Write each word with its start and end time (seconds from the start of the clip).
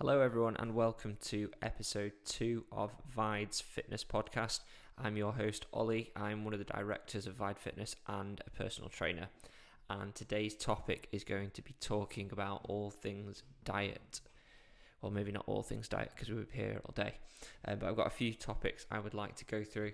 Hello, 0.00 0.22
everyone, 0.22 0.56
and 0.58 0.74
welcome 0.74 1.18
to 1.24 1.50
episode 1.60 2.12
two 2.24 2.64
of 2.72 2.90
Vide's 3.14 3.60
Fitness 3.60 4.02
Podcast. 4.02 4.60
I'm 4.96 5.18
your 5.18 5.34
host, 5.34 5.66
Ollie. 5.74 6.10
I'm 6.16 6.42
one 6.42 6.54
of 6.54 6.58
the 6.58 6.64
directors 6.64 7.26
of 7.26 7.34
Vide 7.34 7.58
Fitness 7.58 7.96
and 8.06 8.40
a 8.46 8.48
personal 8.48 8.88
trainer. 8.88 9.28
And 9.90 10.14
today's 10.14 10.54
topic 10.54 11.06
is 11.12 11.22
going 11.22 11.50
to 11.50 11.60
be 11.60 11.74
talking 11.80 12.30
about 12.32 12.62
all 12.64 12.90
things 12.90 13.42
diet. 13.66 14.22
Well, 15.02 15.12
maybe 15.12 15.32
not 15.32 15.44
all 15.46 15.62
things 15.62 15.86
diet 15.86 16.12
because 16.14 16.30
we 16.30 16.36
would 16.36 16.50
be 16.50 16.56
here 16.56 16.80
all 16.82 16.94
day. 16.94 17.16
Uh, 17.68 17.74
but 17.74 17.86
I've 17.86 17.96
got 17.96 18.06
a 18.06 18.10
few 18.10 18.32
topics 18.32 18.86
I 18.90 19.00
would 19.00 19.12
like 19.12 19.36
to 19.36 19.44
go 19.44 19.62
through, 19.62 19.92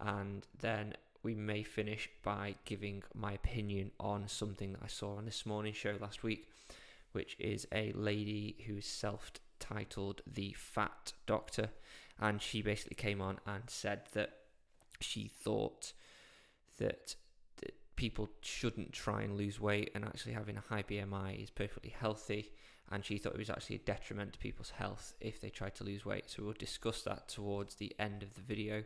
and 0.00 0.46
then 0.60 0.94
we 1.22 1.34
may 1.34 1.62
finish 1.62 2.08
by 2.22 2.54
giving 2.64 3.02
my 3.14 3.34
opinion 3.34 3.90
on 4.00 4.28
something 4.28 4.72
that 4.72 4.80
I 4.82 4.88
saw 4.88 5.16
on 5.16 5.26
this 5.26 5.44
morning 5.44 5.74
show 5.74 5.96
last 6.00 6.22
week 6.22 6.48
which 7.12 7.36
is 7.38 7.66
a 7.72 7.92
lady 7.92 8.56
who's 8.66 8.86
self 8.86 9.30
titled 9.58 10.22
The 10.26 10.54
Fat 10.58 11.12
Doctor. 11.26 11.70
And 12.18 12.42
she 12.42 12.62
basically 12.62 12.96
came 12.96 13.20
on 13.20 13.38
and 13.46 13.64
said 13.68 14.02
that 14.12 14.30
she 15.00 15.28
thought 15.28 15.92
that, 16.78 17.16
that 17.60 17.74
people 17.96 18.28
shouldn't 18.42 18.92
try 18.92 19.22
and 19.22 19.36
lose 19.36 19.60
weight 19.60 19.90
and 19.94 20.04
actually 20.04 20.32
having 20.32 20.56
a 20.56 20.60
high 20.60 20.82
BMI 20.82 21.42
is 21.42 21.50
perfectly 21.50 21.94
healthy. 21.98 22.52
And 22.90 23.04
she 23.04 23.16
thought 23.16 23.34
it 23.34 23.38
was 23.38 23.50
actually 23.50 23.76
a 23.76 23.80
detriment 23.80 24.34
to 24.34 24.38
people's 24.38 24.70
health 24.70 25.14
if 25.20 25.40
they 25.40 25.48
tried 25.48 25.74
to 25.76 25.84
lose 25.84 26.04
weight. 26.04 26.28
So 26.28 26.42
we'll 26.42 26.52
discuss 26.52 27.02
that 27.02 27.28
towards 27.28 27.76
the 27.76 27.94
end 27.98 28.22
of 28.22 28.34
the 28.34 28.42
video. 28.42 28.84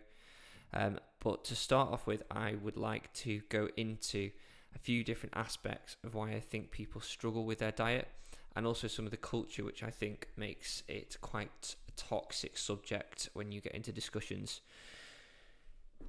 Um, 0.73 0.99
but 1.21 1.45
to 1.47 1.57
start 1.57 1.93
off 1.93 2.07
with, 2.07 2.23
I 2.31 2.55
would 2.63 2.77
like 2.77 3.13
to 3.15 3.41
go 3.49 3.69
into 3.77 4.31
a 4.77 4.79
few 4.79 5.03
different 5.03 5.35
aspects 5.35 5.97
of 6.05 6.15
why 6.15 6.33
I 6.33 6.41
think 6.41 6.71
people 6.71 7.01
struggle 7.01 7.45
with 7.47 7.59
their 7.59 7.73
diet 7.73 8.09
and 8.55 8.67
also 8.67 8.87
some 8.87 9.07
of 9.07 9.11
the 9.11 9.17
culture, 9.17 9.65
which 9.65 9.83
I 9.83 9.91
think 9.91 10.29
makes 10.37 10.83
it 10.87 11.17
quite 11.21 11.77
a 11.89 11.93
toxic 11.93 12.59
subject 12.59 13.31
when 13.33 13.51
you 13.53 13.61
get 13.61 13.75
into 13.75 13.91
discussions. 13.91 14.61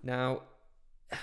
Now, 0.03 0.43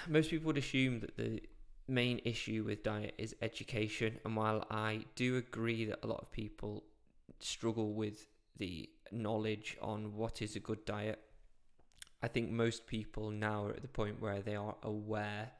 most 0.08 0.30
people 0.30 0.46
would 0.46 0.58
assume 0.58 1.00
that 1.00 1.16
the 1.16 1.42
main 1.86 2.20
issue 2.24 2.64
with 2.66 2.82
diet 2.82 3.14
is 3.18 3.36
education, 3.42 4.18
and 4.24 4.34
while 4.36 4.66
I 4.70 5.04
do 5.14 5.36
agree 5.36 5.84
that 5.84 5.98
a 6.02 6.06
lot 6.06 6.20
of 6.22 6.32
people 6.32 6.84
struggle 7.40 7.92
with 7.92 8.26
the 8.56 8.88
knowledge 9.12 9.76
on 9.82 10.16
what 10.16 10.40
is 10.40 10.56
a 10.56 10.60
good 10.60 10.84
diet, 10.86 11.20
I 12.22 12.28
think 12.28 12.50
most 12.50 12.86
people 12.86 13.30
now 13.30 13.66
are 13.66 13.72
at 13.72 13.82
the 13.82 13.88
point 13.88 14.20
where 14.20 14.40
they 14.40 14.56
are 14.56 14.76
aware 14.82 15.50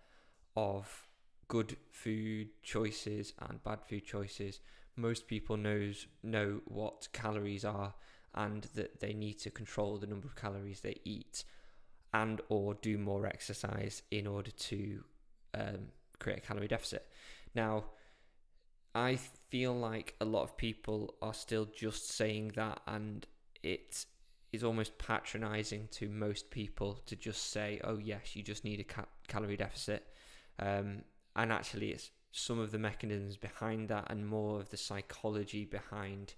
of 0.56 1.06
good 1.48 1.77
food 1.91 2.48
choices 2.62 3.33
and 3.41 3.62
bad 3.62 3.81
food 3.89 4.05
choices. 4.05 4.61
Most 4.97 5.27
people 5.27 5.56
knows 5.56 6.06
know 6.23 6.61
what 6.67 7.09
calories 7.12 7.64
are 7.64 7.95
and 8.34 8.64
that 8.75 9.01
they 9.01 9.12
need 9.12 9.39
to 9.41 9.51
control 9.51 9.98
the 9.98 10.06
number 10.06 10.27
of 10.27 10.36
calories 10.36 10.81
they 10.81 11.01
eat 11.05 11.45
and 12.12 12.41
or 12.48 12.75
do 12.75 12.97
more 12.97 13.27
exercise 13.27 14.03
in 14.11 14.27
order 14.27 14.51
to 14.53 15.05
um, 15.55 15.89
create 16.19 16.39
a 16.39 16.41
calorie 16.41 16.69
deficit. 16.69 17.06
Now, 17.55 17.84
I 18.95 19.17
feel 19.48 19.75
like 19.75 20.14
a 20.20 20.25
lot 20.25 20.45
of 20.45 20.56
people 20.56 21.14
are 21.20 21.34
still 21.34 21.67
just 21.77 22.11
saying 22.11 22.53
that, 22.55 22.81
and 22.86 23.27
it 23.62 24.06
is 24.53 24.62
almost 24.62 24.97
patronizing 24.98 25.89
to 25.91 26.08
most 26.08 26.51
people 26.51 27.01
to 27.06 27.17
just 27.17 27.51
say, 27.51 27.81
"Oh 27.83 27.98
yes, 27.98 28.36
you 28.36 28.42
just 28.42 28.64
need 28.64 28.81
a 28.81 28.84
ca- 28.84 29.06
calorie 29.27 29.56
deficit," 29.56 30.06
um, 30.61 31.03
and 31.36 31.52
actually 31.52 31.90
it's 31.90 32.10
some 32.32 32.58
of 32.58 32.72
the 32.72 32.78
mechanisms 32.78 33.36
behind 33.36 33.88
that 33.88 34.06
and 34.10 34.27
more 34.27 34.58
of 34.58 34.70
the 34.70 34.77
psychology 34.77 35.64
behind 35.64 36.34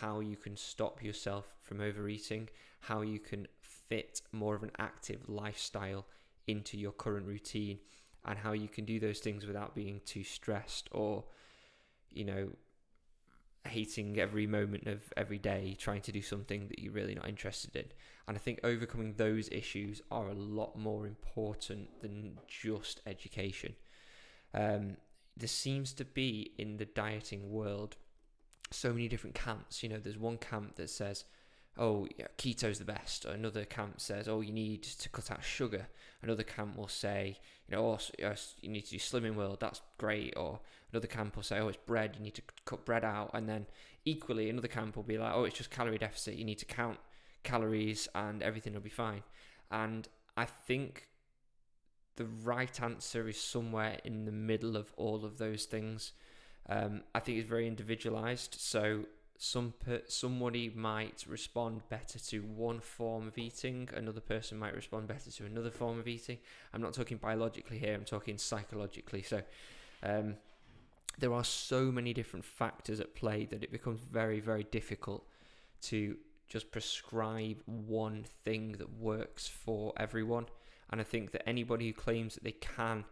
how 0.00 0.20
you 0.20 0.36
can 0.36 0.56
stop 0.56 1.02
yourself 1.02 1.46
from 1.62 1.80
overeating, 1.80 2.48
how 2.80 3.00
you 3.00 3.18
can 3.18 3.46
fit 3.60 4.20
more 4.32 4.54
of 4.54 4.62
an 4.62 4.72
active 4.78 5.28
lifestyle 5.28 6.06
into 6.46 6.76
your 6.76 6.92
current 6.92 7.26
routine, 7.26 7.78
and 8.24 8.38
how 8.38 8.52
you 8.52 8.68
can 8.68 8.84
do 8.84 8.98
those 8.98 9.20
things 9.20 9.46
without 9.46 9.74
being 9.74 10.00
too 10.04 10.24
stressed 10.24 10.88
or, 10.92 11.24
you 12.10 12.24
know, 12.24 12.50
hating 13.66 14.18
every 14.18 14.46
moment 14.46 14.86
of 14.86 15.12
every 15.16 15.38
day 15.38 15.76
trying 15.78 16.00
to 16.00 16.12
do 16.12 16.22
something 16.22 16.68
that 16.68 16.78
you're 16.78 16.92
really 16.92 17.14
not 17.14 17.28
interested 17.28 17.74
in. 17.76 17.84
And 18.26 18.36
I 18.36 18.40
think 18.40 18.60
overcoming 18.64 19.14
those 19.14 19.48
issues 19.50 20.02
are 20.10 20.28
a 20.28 20.34
lot 20.34 20.76
more 20.76 21.06
important 21.06 22.00
than 22.00 22.38
just 22.46 23.00
education. 23.06 23.74
Um, 24.54 24.96
there 25.36 25.48
seems 25.48 25.92
to 25.94 26.04
be 26.04 26.52
in 26.58 26.78
the 26.78 26.84
dieting 26.84 27.50
world 27.50 27.96
so 28.70 28.92
many 28.92 29.08
different 29.08 29.34
camps. 29.34 29.82
You 29.82 29.88
know, 29.88 29.98
there's 29.98 30.18
one 30.18 30.38
camp 30.38 30.76
that 30.76 30.90
says, 30.90 31.24
oh, 31.78 32.06
yeah, 32.18 32.26
keto's 32.36 32.78
the 32.78 32.84
best. 32.84 33.24
Another 33.24 33.64
camp 33.64 34.00
says, 34.00 34.28
oh, 34.28 34.40
you 34.40 34.52
need 34.52 34.82
to 34.82 35.08
cut 35.08 35.30
out 35.30 35.44
sugar. 35.44 35.88
Another 36.22 36.42
camp 36.42 36.76
will 36.76 36.88
say, 36.88 37.38
you 37.68 37.76
know, 37.76 37.86
oh, 37.86 38.34
you 38.60 38.68
need 38.68 38.84
to 38.86 38.90
do 38.90 38.98
slimming 38.98 39.36
world. 39.36 39.58
That's 39.60 39.80
great. 39.96 40.34
Or 40.36 40.60
another 40.92 41.06
camp 41.06 41.36
will 41.36 41.44
say, 41.44 41.58
oh, 41.60 41.68
it's 41.68 41.78
bread. 41.86 42.16
You 42.16 42.24
need 42.24 42.34
to 42.34 42.42
cut 42.64 42.84
bread 42.84 43.04
out. 43.04 43.30
And 43.32 43.48
then 43.48 43.66
equally, 44.04 44.50
another 44.50 44.68
camp 44.68 44.96
will 44.96 45.02
be 45.04 45.18
like, 45.18 45.32
oh, 45.34 45.44
it's 45.44 45.56
just 45.56 45.70
calorie 45.70 45.98
deficit. 45.98 46.34
You 46.34 46.44
need 46.44 46.58
to 46.58 46.66
count 46.66 46.98
calories 47.44 48.08
and 48.14 48.42
everything 48.42 48.74
will 48.74 48.80
be 48.80 48.90
fine. 48.90 49.22
And 49.70 50.08
I 50.36 50.44
think 50.46 51.08
the 52.18 52.26
right 52.42 52.82
answer 52.82 53.28
is 53.28 53.40
somewhere 53.40 53.98
in 54.04 54.24
the 54.24 54.32
middle 54.32 54.76
of 54.76 54.92
all 54.96 55.24
of 55.24 55.38
those 55.38 55.64
things. 55.64 56.12
Um, 56.68 57.02
I 57.14 57.20
think 57.20 57.38
it's 57.38 57.48
very 57.48 57.66
individualized. 57.66 58.56
So 58.58 59.04
some 59.38 59.72
per, 59.84 60.02
somebody 60.08 60.68
might 60.74 61.24
respond 61.28 61.82
better 61.88 62.18
to 62.18 62.40
one 62.40 62.80
form 62.80 63.28
of 63.28 63.38
eating, 63.38 63.88
another 63.94 64.20
person 64.20 64.58
might 64.58 64.74
respond 64.74 65.06
better 65.06 65.30
to 65.30 65.46
another 65.46 65.70
form 65.70 66.00
of 66.00 66.08
eating. 66.08 66.38
I'm 66.74 66.82
not 66.82 66.92
talking 66.92 67.18
biologically 67.18 67.78
here; 67.78 67.94
I'm 67.94 68.04
talking 68.04 68.36
psychologically. 68.36 69.22
So. 69.22 69.42
Um, 70.02 70.36
there 71.20 71.32
are 71.32 71.42
so 71.42 71.90
many 71.90 72.14
different 72.14 72.44
factors 72.44 73.00
at 73.00 73.16
play 73.16 73.44
that 73.46 73.64
it 73.64 73.72
becomes 73.72 73.98
very, 73.98 74.38
very 74.38 74.62
difficult 74.62 75.26
to 75.82 76.16
just 76.48 76.70
prescribe 76.70 77.56
one 77.66 78.24
thing 78.44 78.76
that 78.78 79.00
works 79.00 79.48
for 79.48 79.92
everyone. 79.96 80.46
And 80.90 81.00
I 81.00 81.04
think 81.04 81.32
that 81.32 81.48
anybody 81.48 81.88
who 81.88 81.92
claims 81.92 82.34
that 82.34 82.44
they 82.44 82.52
can 82.52 83.04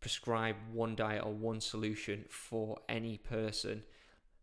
prescribe 0.00 0.56
one 0.72 0.94
diet 0.94 1.24
or 1.24 1.32
one 1.32 1.60
solution 1.60 2.24
for 2.28 2.76
any 2.88 3.16
person, 3.16 3.82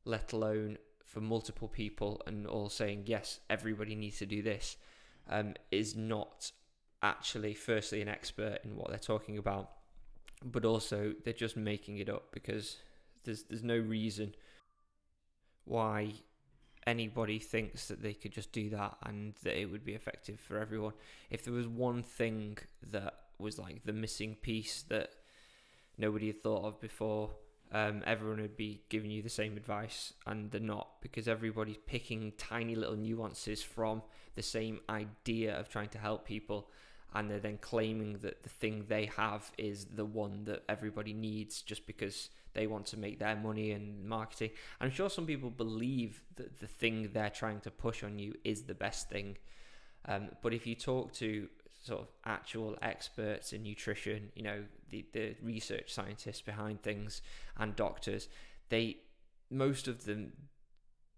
let 0.05 0.33
alone 0.33 0.77
for 1.05 1.21
multiple 1.21 1.67
people, 1.67 2.21
and 2.25 2.47
all 2.47 2.69
saying, 2.69 3.03
yes, 3.05 3.39
everybody 3.49 3.95
needs 3.95 4.17
to 4.19 4.25
do 4.25 4.41
this, 4.41 4.77
um, 5.29 5.53
is 5.69 5.95
not 5.95 6.51
actually, 7.03 7.53
firstly, 7.53 8.01
an 8.01 8.07
expert 8.07 8.59
in 8.63 8.75
what 8.75 8.89
they're 8.89 8.97
talking 8.97 9.37
about, 9.37 9.69
but 10.43 10.65
also 10.65 11.13
they're 11.23 11.33
just 11.33 11.57
making 11.57 11.97
it 11.97 12.09
up 12.09 12.31
because 12.31 12.77
there's, 13.23 13.43
there's 13.43 13.63
no 13.63 13.77
reason 13.77 14.33
why 15.65 16.11
anybody 16.87 17.39
thinks 17.39 17.87
that 17.87 18.01
they 18.01 18.13
could 18.13 18.31
just 18.31 18.51
do 18.51 18.69
that 18.69 18.97
and 19.03 19.33
that 19.43 19.59
it 19.59 19.65
would 19.65 19.85
be 19.85 19.93
effective 19.93 20.39
for 20.39 20.57
everyone. 20.57 20.93
If 21.29 21.43
there 21.43 21.53
was 21.53 21.67
one 21.67 22.03
thing 22.03 22.57
that 22.91 23.13
was 23.37 23.57
like 23.59 23.83
the 23.83 23.93
missing 23.93 24.35
piece 24.35 24.83
that 24.89 25.09
nobody 25.97 26.27
had 26.27 26.41
thought 26.41 26.65
of 26.65 26.81
before, 26.81 27.31
um, 27.71 28.03
everyone 28.05 28.41
would 28.41 28.57
be 28.57 28.81
giving 28.89 29.11
you 29.11 29.21
the 29.21 29.29
same 29.29 29.55
advice, 29.55 30.13
and 30.27 30.51
they're 30.51 30.59
not 30.59 31.01
because 31.01 31.27
everybody's 31.27 31.77
picking 31.85 32.33
tiny 32.37 32.75
little 32.75 32.97
nuances 32.97 33.63
from 33.63 34.01
the 34.35 34.41
same 34.41 34.81
idea 34.89 35.57
of 35.57 35.69
trying 35.69 35.89
to 35.89 35.97
help 35.97 36.25
people. 36.25 36.69
And 37.13 37.29
they're 37.29 37.39
then 37.39 37.57
claiming 37.59 38.19
that 38.19 38.43
the 38.43 38.49
thing 38.49 38.85
they 38.87 39.05
have 39.17 39.51
is 39.57 39.85
the 39.85 40.05
one 40.05 40.45
that 40.45 40.63
everybody 40.69 41.13
needs 41.13 41.61
just 41.61 41.85
because 41.85 42.29
they 42.53 42.67
want 42.67 42.85
to 42.87 42.97
make 42.97 43.19
their 43.19 43.35
money 43.35 43.71
and 43.71 44.05
marketing. 44.05 44.51
I'm 44.79 44.91
sure 44.91 45.09
some 45.09 45.25
people 45.25 45.49
believe 45.49 46.23
that 46.35 46.59
the 46.59 46.67
thing 46.67 47.09
they're 47.13 47.29
trying 47.29 47.61
to 47.61 47.71
push 47.71 48.03
on 48.03 48.19
you 48.19 48.35
is 48.43 48.63
the 48.63 48.73
best 48.73 49.09
thing. 49.09 49.37
Um, 50.05 50.29
but 50.41 50.53
if 50.53 50.65
you 50.65 50.75
talk 50.75 51.13
to 51.15 51.47
sort 51.83 52.01
of 52.01 52.07
actual 52.25 52.77
experts 52.81 53.53
in 53.53 53.63
nutrition, 53.63 54.31
you 54.35 54.43
know, 54.43 54.63
the, 54.89 55.05
the 55.13 55.35
research 55.41 55.93
scientists 55.93 56.41
behind 56.41 56.81
things 56.81 57.21
and 57.57 57.75
doctors, 57.75 58.29
they 58.69 58.97
most 59.49 59.87
of 59.87 60.05
them 60.05 60.31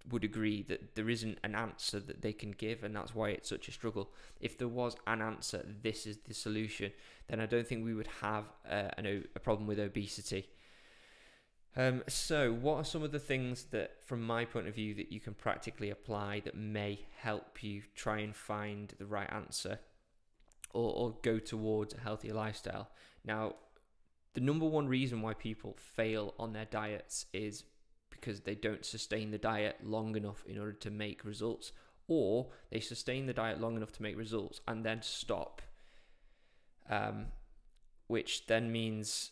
would 0.09 0.23
agree 0.23 0.63
that 0.63 0.95
there 0.95 1.09
isn't 1.09 1.37
an 1.43 1.55
answer 1.55 1.99
that 1.99 2.21
they 2.21 2.33
can 2.33 2.51
give, 2.51 2.83
and 2.83 2.95
that's 2.95 3.15
why 3.15 3.29
it's 3.29 3.49
such 3.49 3.67
a 3.67 3.71
struggle. 3.71 4.11
If 4.41 4.57
there 4.57 4.67
was 4.67 4.95
an 5.07 5.21
answer, 5.21 5.65
this 5.81 6.05
is 6.05 6.17
the 6.27 6.33
solution, 6.33 6.91
then 7.27 7.39
I 7.39 7.45
don't 7.45 7.67
think 7.67 7.85
we 7.85 7.93
would 7.93 8.09
have 8.21 8.45
uh, 8.69 8.89
an, 8.97 9.23
a 9.35 9.39
problem 9.39 9.67
with 9.67 9.79
obesity. 9.79 10.49
Um, 11.75 12.03
so, 12.07 12.51
what 12.51 12.75
are 12.75 12.83
some 12.83 13.01
of 13.01 13.11
the 13.11 13.19
things 13.19 13.63
that, 13.71 14.03
from 14.03 14.21
my 14.21 14.45
point 14.45 14.67
of 14.67 14.75
view, 14.75 14.93
that 14.95 15.11
you 15.11 15.19
can 15.19 15.33
practically 15.33 15.89
apply 15.89 16.41
that 16.41 16.55
may 16.55 16.99
help 17.17 17.63
you 17.63 17.81
try 17.95 18.19
and 18.19 18.35
find 18.35 18.93
the 18.99 19.05
right 19.05 19.31
answer 19.31 19.79
or, 20.73 20.93
or 20.93 21.15
go 21.23 21.39
towards 21.39 21.93
a 21.93 21.99
healthier 21.99 22.33
lifestyle? 22.33 22.89
Now, 23.25 23.55
the 24.33 24.41
number 24.41 24.65
one 24.65 24.87
reason 24.87 25.21
why 25.21 25.33
people 25.33 25.75
fail 25.79 26.33
on 26.37 26.53
their 26.53 26.65
diets 26.65 27.25
is 27.33 27.63
because 28.23 28.41
they 28.41 28.55
don't 28.55 28.85
sustain 28.85 29.31
the 29.31 29.37
diet 29.37 29.77
long 29.83 30.15
enough 30.15 30.45
in 30.47 30.57
order 30.57 30.71
to 30.71 30.89
make 30.89 31.25
results, 31.25 31.73
or 32.07 32.47
they 32.71 32.79
sustain 32.79 33.25
the 33.25 33.33
diet 33.33 33.59
long 33.59 33.75
enough 33.75 33.91
to 33.91 34.01
make 34.01 34.17
results 34.17 34.61
and 34.65 34.85
then 34.85 35.01
stop, 35.01 35.61
um, 36.89 37.25
which 38.07 38.47
then 38.47 38.71
means 38.71 39.31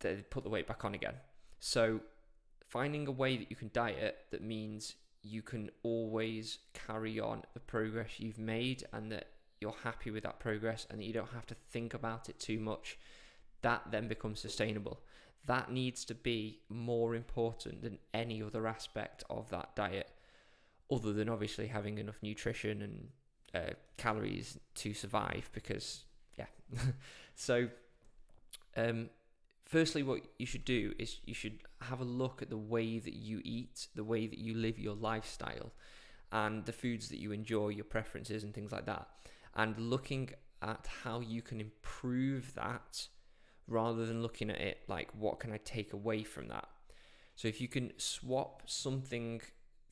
they 0.00 0.16
put 0.28 0.42
the 0.42 0.50
weight 0.50 0.66
back 0.66 0.84
on 0.84 0.92
again. 0.92 1.14
So, 1.60 2.00
finding 2.66 3.06
a 3.06 3.12
way 3.12 3.36
that 3.36 3.48
you 3.48 3.54
can 3.54 3.70
diet 3.72 4.18
that 4.32 4.42
means 4.42 4.96
you 5.22 5.40
can 5.40 5.70
always 5.84 6.58
carry 6.74 7.20
on 7.20 7.44
the 7.54 7.60
progress 7.60 8.18
you've 8.18 8.38
made 8.38 8.84
and 8.92 9.12
that 9.12 9.28
you're 9.60 9.76
happy 9.84 10.10
with 10.10 10.24
that 10.24 10.40
progress 10.40 10.84
and 10.90 10.98
that 10.98 11.04
you 11.04 11.12
don't 11.12 11.32
have 11.32 11.46
to 11.46 11.54
think 11.70 11.94
about 11.94 12.28
it 12.28 12.40
too 12.40 12.58
much, 12.58 12.98
that 13.66 13.82
then 13.90 14.06
becomes 14.06 14.38
sustainable. 14.38 15.00
That 15.46 15.72
needs 15.72 16.04
to 16.04 16.14
be 16.14 16.60
more 16.68 17.16
important 17.16 17.82
than 17.82 17.98
any 18.14 18.40
other 18.40 18.68
aspect 18.68 19.24
of 19.28 19.50
that 19.50 19.74
diet, 19.74 20.08
other 20.88 21.12
than 21.12 21.28
obviously 21.28 21.66
having 21.66 21.98
enough 21.98 22.20
nutrition 22.22 22.80
and 22.80 23.08
uh, 23.52 23.74
calories 23.96 24.56
to 24.76 24.94
survive. 24.94 25.50
Because, 25.52 26.04
yeah. 26.38 26.46
so, 27.34 27.68
um, 28.76 29.10
firstly, 29.64 30.04
what 30.04 30.20
you 30.38 30.46
should 30.46 30.64
do 30.64 30.92
is 30.96 31.18
you 31.24 31.34
should 31.34 31.58
have 31.80 32.00
a 32.00 32.04
look 32.04 32.42
at 32.42 32.50
the 32.50 32.56
way 32.56 33.00
that 33.00 33.14
you 33.14 33.40
eat, 33.44 33.88
the 33.96 34.04
way 34.04 34.28
that 34.28 34.38
you 34.38 34.54
live 34.54 34.78
your 34.78 34.94
lifestyle, 34.94 35.72
and 36.30 36.64
the 36.66 36.72
foods 36.72 37.08
that 37.08 37.18
you 37.18 37.32
enjoy, 37.32 37.70
your 37.70 37.84
preferences, 37.84 38.44
and 38.44 38.54
things 38.54 38.70
like 38.70 38.86
that. 38.86 39.08
And 39.56 39.76
looking 39.76 40.30
at 40.62 40.86
how 41.02 41.18
you 41.18 41.42
can 41.42 41.60
improve 41.60 42.54
that 42.54 43.08
rather 43.68 44.06
than 44.06 44.22
looking 44.22 44.50
at 44.50 44.60
it 44.60 44.78
like, 44.88 45.08
what 45.18 45.40
can 45.40 45.52
I 45.52 45.58
take 45.58 45.92
away 45.92 46.22
from 46.22 46.48
that? 46.48 46.68
So 47.34 47.48
if 47.48 47.60
you 47.60 47.68
can 47.68 47.92
swap 47.98 48.62
something 48.66 49.42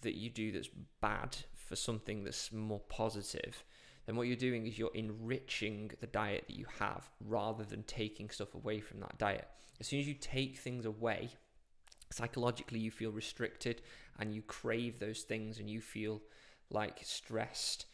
that 0.03 0.15
you 0.15 0.31
do 0.31 0.53
that's 0.53 0.71
bad 1.01 1.37
for 1.55 1.77
something 1.77 2.25
that's 2.25 2.53
more 2.53 2.81
positive, 2.89 3.65
then 4.07 4.17
what 4.17 4.27
you're 4.27 4.37
doing 4.37 4.67
is 4.67 4.79
you're 4.79 4.91
enriching 4.95 5.91
the 6.01 6.07
diet 6.07 6.45
that 6.47 6.57
you 6.57 6.67
have 6.79 7.11
rather 7.21 7.65
than 7.65 7.83
taking 7.85 8.31
stuff 8.31 8.55
away 8.55 8.81
from 8.81 9.01
that 9.01 9.19
diet. 9.19 9.49
As 9.81 9.87
soon 9.87 10.01
as 10.01 10.07
you 10.07 10.15
take 10.15 10.59
things 10.59 10.85
away, 10.87 11.31
psychologically 12.11 12.79
you 12.79 12.91
feel 12.91 13.11
restricted 13.11 13.83
and 14.19 14.35
you 14.35 14.43
crave 14.43 14.99
those 14.99 15.23
things 15.23 15.59
and 15.59 15.69
you 15.69 15.81
feel 15.81 16.23
like 16.71 17.01
stressed. 17.03 17.87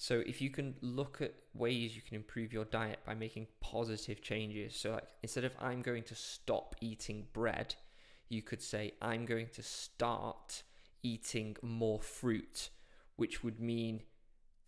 So 0.00 0.22
if 0.24 0.40
you 0.40 0.48
can 0.48 0.76
look 0.80 1.20
at 1.20 1.34
ways 1.54 1.96
you 1.96 2.02
can 2.02 2.14
improve 2.14 2.52
your 2.52 2.64
diet 2.66 3.00
by 3.04 3.14
making 3.14 3.48
positive 3.60 4.22
changes, 4.22 4.76
so 4.76 4.92
like 4.92 5.08
instead 5.24 5.42
of 5.42 5.56
I'm 5.60 5.82
going 5.82 6.04
to 6.04 6.14
stop 6.14 6.76
eating 6.80 7.26
bread, 7.32 7.74
you 8.28 8.40
could 8.40 8.62
say 8.62 8.92
I'm 9.02 9.26
going 9.26 9.48
to 9.54 9.62
start 9.62 10.62
eating 11.02 11.56
more 11.62 12.00
fruit, 12.00 12.70
which 13.16 13.42
would 13.42 13.58
mean 13.58 14.02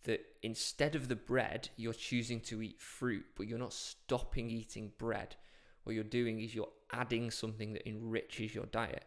that 0.03 0.19
instead 0.43 0.95
of 0.95 1.07
the 1.07 1.15
bread, 1.15 1.69
you're 1.77 1.93
choosing 1.93 2.41
to 2.41 2.61
eat 2.61 2.81
fruit, 2.81 3.23
but 3.37 3.47
you're 3.47 3.57
not 3.57 3.71
stopping 3.71 4.49
eating 4.49 4.91
bread. 4.97 5.37
What 5.83 5.95
you're 5.95 6.03
doing 6.03 6.41
is 6.41 6.53
you're 6.53 6.67
adding 6.91 7.31
something 7.31 7.71
that 7.71 7.87
enriches 7.87 8.53
your 8.53 8.65
diet. 8.65 9.05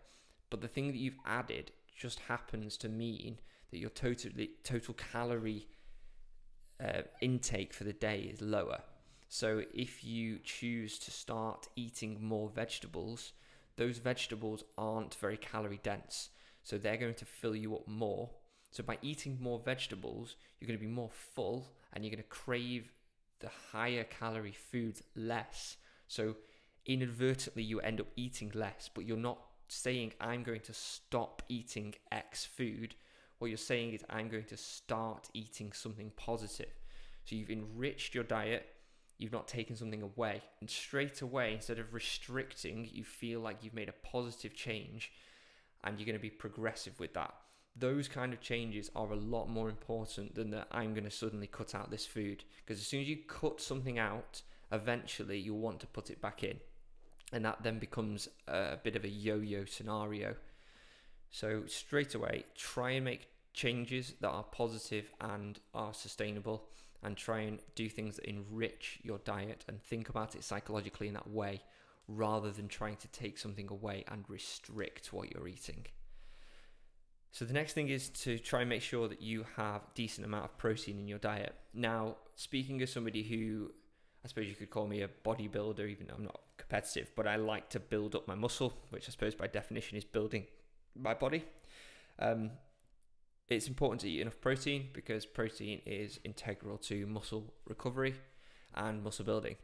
But 0.48 0.62
the 0.62 0.68
thing 0.68 0.86
that 0.86 0.96
you've 0.96 1.18
added 1.26 1.72
just 1.94 2.20
happens 2.20 2.78
to 2.78 2.88
mean 2.88 3.40
that 3.70 3.78
your 3.78 3.90
totally 3.90 4.52
total 4.62 4.94
calorie 4.94 5.66
uh, 6.82 7.02
intake 7.20 7.72
for 7.72 7.84
the 7.84 7.92
day 7.92 8.30
is 8.32 8.40
lower. 8.40 8.80
So 9.28 9.62
if 9.72 10.04
you 10.04 10.38
choose 10.38 10.98
to 11.00 11.10
start 11.10 11.68
eating 11.76 12.18
more 12.20 12.48
vegetables, 12.48 13.32
those 13.76 13.98
vegetables 13.98 14.64
aren't 14.78 15.14
very 15.16 15.36
calorie 15.36 15.80
dense. 15.82 16.30
So 16.62 16.78
they're 16.78 16.96
going 16.96 17.14
to 17.14 17.24
fill 17.24 17.56
you 17.56 17.74
up 17.74 17.88
more 17.88 18.30
so 18.74 18.82
by 18.82 18.98
eating 19.02 19.38
more 19.40 19.60
vegetables, 19.64 20.34
you're 20.58 20.66
going 20.66 20.80
to 20.80 20.84
be 20.84 20.90
more 20.90 21.12
full 21.12 21.68
and 21.92 22.02
you're 22.02 22.10
going 22.10 22.24
to 22.24 22.28
crave 22.28 22.90
the 23.38 23.50
higher 23.70 24.02
calorie 24.02 24.50
foods 24.50 25.00
less. 25.14 25.76
So 26.08 26.34
inadvertently 26.84 27.62
you 27.62 27.78
end 27.78 28.00
up 28.00 28.08
eating 28.16 28.50
less, 28.52 28.90
but 28.92 29.06
you're 29.06 29.16
not 29.16 29.38
saying 29.68 30.14
I'm 30.20 30.42
going 30.42 30.62
to 30.62 30.74
stop 30.74 31.40
eating 31.48 31.94
X 32.10 32.44
food. 32.44 32.96
What 33.44 33.50
you're 33.50 33.58
saying 33.58 33.93
is 33.93 34.02
I'm 34.08 34.31
going 34.31 34.44
to 34.44 34.56
start 34.56 35.29
eating 35.35 35.70
something 35.73 36.11
positive. 36.17 36.73
So 37.26 37.37
you've 37.37 37.50
enriched 37.50 38.14
your 38.14 38.25
diet, 38.25 38.67
you've 39.19 39.32
not 39.32 39.49
taken 39.49 39.76
something 39.76 40.00
away, 40.00 40.41
and 40.62 40.70
straight 40.70 41.20
away, 41.20 41.52
instead 41.52 41.79
of 41.79 41.93
restricting, 41.93 42.88
you 42.91 43.05
feel 43.05 43.41
like 43.41 43.58
you've 43.61 43.75
made 43.75 43.91
a 43.91 44.08
positive 44.08 44.55
change 44.55 45.12
and 45.82 45.99
you're 45.99 46.06
going 46.06 46.17
to 46.17 46.23
be 46.23 46.31
progressive 46.31 46.99
with 46.99 47.12
that 47.12 47.35
those 47.76 48.08
kind 48.08 48.32
of 48.32 48.41
changes 48.41 48.91
are 48.96 49.12
a 49.12 49.17
lot 49.17 49.50
more 49.50 49.69
important 49.69 50.35
than 50.35 50.49
that 50.52 50.69
I'm 50.70 50.94
going 50.94 51.05
to 51.05 51.11
suddenly 51.11 51.49
cut 51.49 51.75
out 51.75 51.91
this 51.91 52.06
food. 52.06 52.44
Because 52.64 52.81
as 52.81 52.87
soon 52.87 53.02
as 53.02 53.08
you 53.08 53.19
cut 53.29 53.61
something 53.61 53.99
out, 53.99 54.41
eventually 54.73 55.38
you'll 55.38 55.58
want 55.58 55.81
to 55.81 55.87
put 55.88 56.08
it 56.08 56.23
back 56.23 56.44
in. 56.44 56.61
And 57.32 57.44
that 57.44 57.62
then 57.62 57.79
becomes 57.81 58.29
a 58.46 58.79
bit 58.82 58.96
of 58.96 59.05
a 59.05 59.08
yo 59.08 59.37
yo 59.37 59.64
scenario. 59.64 60.37
So, 61.31 61.64
straight 61.67 62.14
away, 62.14 62.44
try 62.55 62.93
and 62.93 63.05
make 63.05 63.26
changes 63.54 64.14
that 64.20 64.28
are 64.28 64.44
positive 64.44 65.10
and 65.20 65.58
are 65.72 65.94
sustainable, 65.94 66.68
and 67.02 67.16
try 67.16 67.40
and 67.40 67.60
do 67.74 67.88
things 67.88 68.16
that 68.16 68.24
enrich 68.24 68.98
your 69.02 69.18
diet 69.18 69.64
and 69.68 69.80
think 69.82 70.08
about 70.08 70.34
it 70.34 70.42
psychologically 70.42 71.08
in 71.08 71.14
that 71.14 71.30
way 71.30 71.62
rather 72.08 72.50
than 72.50 72.66
trying 72.68 72.96
to 72.96 73.08
take 73.08 73.38
something 73.38 73.68
away 73.70 74.04
and 74.08 74.24
restrict 74.28 75.12
what 75.12 75.30
you're 75.32 75.48
eating. 75.48 75.86
So 77.30 77.44
the 77.44 77.52
next 77.52 77.72
thing 77.72 77.88
is 77.88 78.08
to 78.10 78.38
try 78.38 78.60
and 78.60 78.68
make 78.68 78.82
sure 78.82 79.08
that 79.08 79.20
you 79.20 79.44
have 79.56 79.82
decent 79.94 80.26
amount 80.26 80.44
of 80.44 80.56
protein 80.56 80.98
in 80.98 81.08
your 81.08 81.18
diet. 81.18 81.54
Now, 81.72 82.16
speaking 82.36 82.80
as 82.82 82.92
somebody 82.92 83.22
who 83.22 83.70
I 84.24 84.28
suppose 84.28 84.48
you 84.48 84.54
could 84.54 84.70
call 84.70 84.86
me 84.86 85.02
a 85.02 85.08
bodybuilder, 85.08 85.86
even 85.86 86.06
though 86.06 86.14
I'm 86.16 86.24
not 86.24 86.40
competitive, 86.56 87.10
but 87.14 87.26
I 87.26 87.36
like 87.36 87.68
to 87.70 87.80
build 87.80 88.14
up 88.14 88.26
my 88.26 88.34
muscle, 88.34 88.72
which 88.88 89.06
I 89.06 89.10
suppose 89.10 89.34
by 89.34 89.48
definition 89.48 89.98
is 89.98 90.04
building 90.04 90.46
my 90.98 91.12
body. 91.12 91.44
Um, 92.18 92.52
it's 93.49 93.69
important 93.69 94.00
to 94.02 94.08
eat 94.08 94.20
enough 94.20 94.41
protein 94.41 94.88
because 94.93 95.26
protein 95.26 95.81
is 95.85 96.19
integral 96.25 96.79
to 96.79 97.06
muscle 97.06 97.52
recovery 97.67 98.14
and 98.75 99.02
muscle 99.02 99.25
building. 99.25 99.56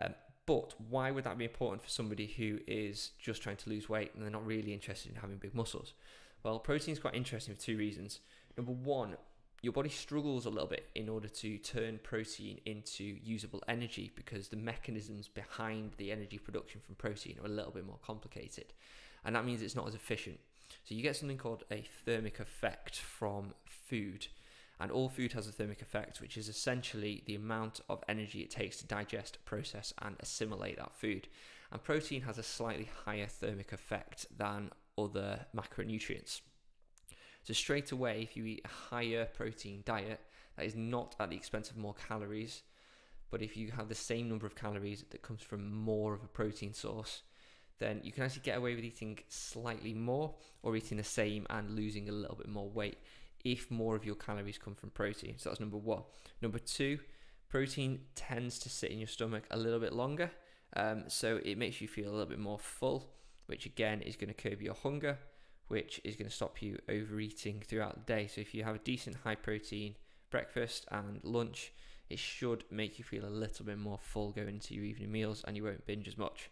Um, 0.00 0.14
but 0.46 0.74
why 0.88 1.10
would 1.10 1.24
that 1.24 1.36
be 1.36 1.44
important 1.44 1.82
for 1.82 1.90
somebody 1.90 2.26
who 2.26 2.58
is 2.66 3.10
just 3.18 3.42
trying 3.42 3.56
to 3.56 3.68
lose 3.68 3.88
weight 3.88 4.12
and 4.14 4.22
they're 4.22 4.30
not 4.30 4.46
really 4.46 4.72
interested 4.72 5.12
in 5.12 5.20
having 5.20 5.36
big 5.36 5.54
muscles? 5.54 5.92
Well, 6.42 6.58
protein 6.58 6.92
is 6.92 6.98
quite 6.98 7.14
interesting 7.14 7.54
for 7.54 7.60
two 7.60 7.76
reasons. 7.76 8.20
Number 8.56 8.72
one, 8.72 9.16
your 9.60 9.72
body 9.72 9.90
struggles 9.90 10.46
a 10.46 10.50
little 10.50 10.68
bit 10.68 10.88
in 10.94 11.08
order 11.08 11.28
to 11.28 11.58
turn 11.58 11.98
protein 12.02 12.60
into 12.64 13.04
usable 13.04 13.62
energy 13.68 14.10
because 14.14 14.48
the 14.48 14.56
mechanisms 14.56 15.28
behind 15.28 15.92
the 15.98 16.12
energy 16.12 16.38
production 16.38 16.80
from 16.80 16.94
protein 16.94 17.36
are 17.42 17.46
a 17.46 17.50
little 17.50 17.72
bit 17.72 17.84
more 17.84 17.98
complicated. 18.02 18.72
And 19.24 19.34
that 19.34 19.44
means 19.44 19.60
it's 19.60 19.74
not 19.74 19.88
as 19.88 19.94
efficient. 19.94 20.38
So 20.84 20.94
you 20.94 21.02
get 21.02 21.16
something 21.16 21.38
called 21.38 21.64
a 21.70 21.86
thermic 22.04 22.40
effect 22.40 22.96
from 22.96 23.54
food. 23.64 24.26
And 24.80 24.92
all 24.92 25.08
food 25.08 25.32
has 25.32 25.48
a 25.48 25.52
thermic 25.52 25.82
effect, 25.82 26.20
which 26.20 26.36
is 26.36 26.48
essentially 26.48 27.22
the 27.26 27.34
amount 27.34 27.80
of 27.88 28.02
energy 28.08 28.40
it 28.40 28.50
takes 28.50 28.76
to 28.78 28.86
digest, 28.86 29.38
process, 29.44 29.92
and 30.00 30.16
assimilate 30.20 30.78
that 30.78 30.94
food. 30.94 31.28
And 31.72 31.82
protein 31.82 32.22
has 32.22 32.38
a 32.38 32.42
slightly 32.42 32.88
higher 33.04 33.26
thermic 33.26 33.72
effect 33.72 34.26
than 34.36 34.70
other 34.96 35.46
macronutrients. 35.54 36.40
So, 37.42 37.54
straight 37.54 37.92
away, 37.92 38.22
if 38.22 38.36
you 38.36 38.44
eat 38.44 38.62
a 38.64 38.94
higher 38.94 39.24
protein 39.24 39.82
diet, 39.84 40.20
that 40.56 40.66
is 40.66 40.76
not 40.76 41.16
at 41.18 41.30
the 41.30 41.36
expense 41.36 41.70
of 41.70 41.76
more 41.76 41.94
calories, 41.94 42.62
but 43.30 43.42
if 43.42 43.56
you 43.56 43.70
have 43.72 43.88
the 43.88 43.94
same 43.94 44.28
number 44.28 44.46
of 44.46 44.54
calories 44.54 45.04
that 45.10 45.22
comes 45.22 45.42
from 45.42 45.72
more 45.72 46.14
of 46.14 46.22
a 46.22 46.28
protein 46.28 46.72
source, 46.72 47.22
then 47.78 48.00
you 48.02 48.12
can 48.12 48.24
actually 48.24 48.42
get 48.42 48.58
away 48.58 48.74
with 48.74 48.84
eating 48.84 49.18
slightly 49.28 49.94
more 49.94 50.34
or 50.62 50.76
eating 50.76 50.98
the 50.98 51.04
same 51.04 51.46
and 51.50 51.76
losing 51.76 52.08
a 52.08 52.12
little 52.12 52.36
bit 52.36 52.48
more 52.48 52.68
weight 52.68 52.98
if 53.44 53.70
more 53.70 53.94
of 53.94 54.04
your 54.04 54.16
calories 54.16 54.58
come 54.58 54.74
from 54.74 54.90
protein. 54.90 55.34
So 55.36 55.48
that's 55.48 55.60
number 55.60 55.76
one. 55.76 56.02
Number 56.42 56.58
two, 56.58 56.98
protein 57.48 58.00
tends 58.14 58.58
to 58.60 58.68
sit 58.68 58.90
in 58.90 58.98
your 58.98 59.08
stomach 59.08 59.44
a 59.50 59.56
little 59.56 59.78
bit 59.78 59.92
longer. 59.92 60.30
Um, 60.76 61.04
so 61.06 61.40
it 61.44 61.56
makes 61.56 61.80
you 61.80 61.88
feel 61.88 62.10
a 62.10 62.12
little 62.12 62.26
bit 62.26 62.38
more 62.38 62.58
full 62.58 63.10
which 63.48 63.64
again 63.64 64.02
is 64.02 64.14
going 64.14 64.32
to 64.32 64.34
curb 64.34 64.60
your 64.60 64.74
hunger, 64.74 65.18
which 65.68 66.00
is 66.04 66.16
going 66.16 66.28
to 66.28 66.34
stop 66.34 66.60
you 66.60 66.78
overeating 66.88 67.62
throughout 67.66 67.94
the 67.94 68.12
day. 68.12 68.26
So 68.26 68.42
if 68.42 68.54
you 68.54 68.62
have 68.62 68.76
a 68.76 68.80
decent 68.80 69.16
high 69.24 69.36
protein 69.36 69.96
breakfast 70.30 70.86
and 70.90 71.18
lunch, 71.24 71.72
it 72.10 72.18
should 72.18 72.64
make 72.70 72.98
you 72.98 73.04
feel 73.04 73.24
a 73.24 73.30
little 73.30 73.64
bit 73.64 73.78
more 73.78 73.98
full 73.98 74.32
going 74.32 74.48
into 74.48 74.74
your 74.74 74.84
evening 74.84 75.10
meals 75.10 75.42
and 75.46 75.56
you 75.56 75.64
won't 75.64 75.86
binge 75.86 76.06
as 76.06 76.18
much. 76.18 76.50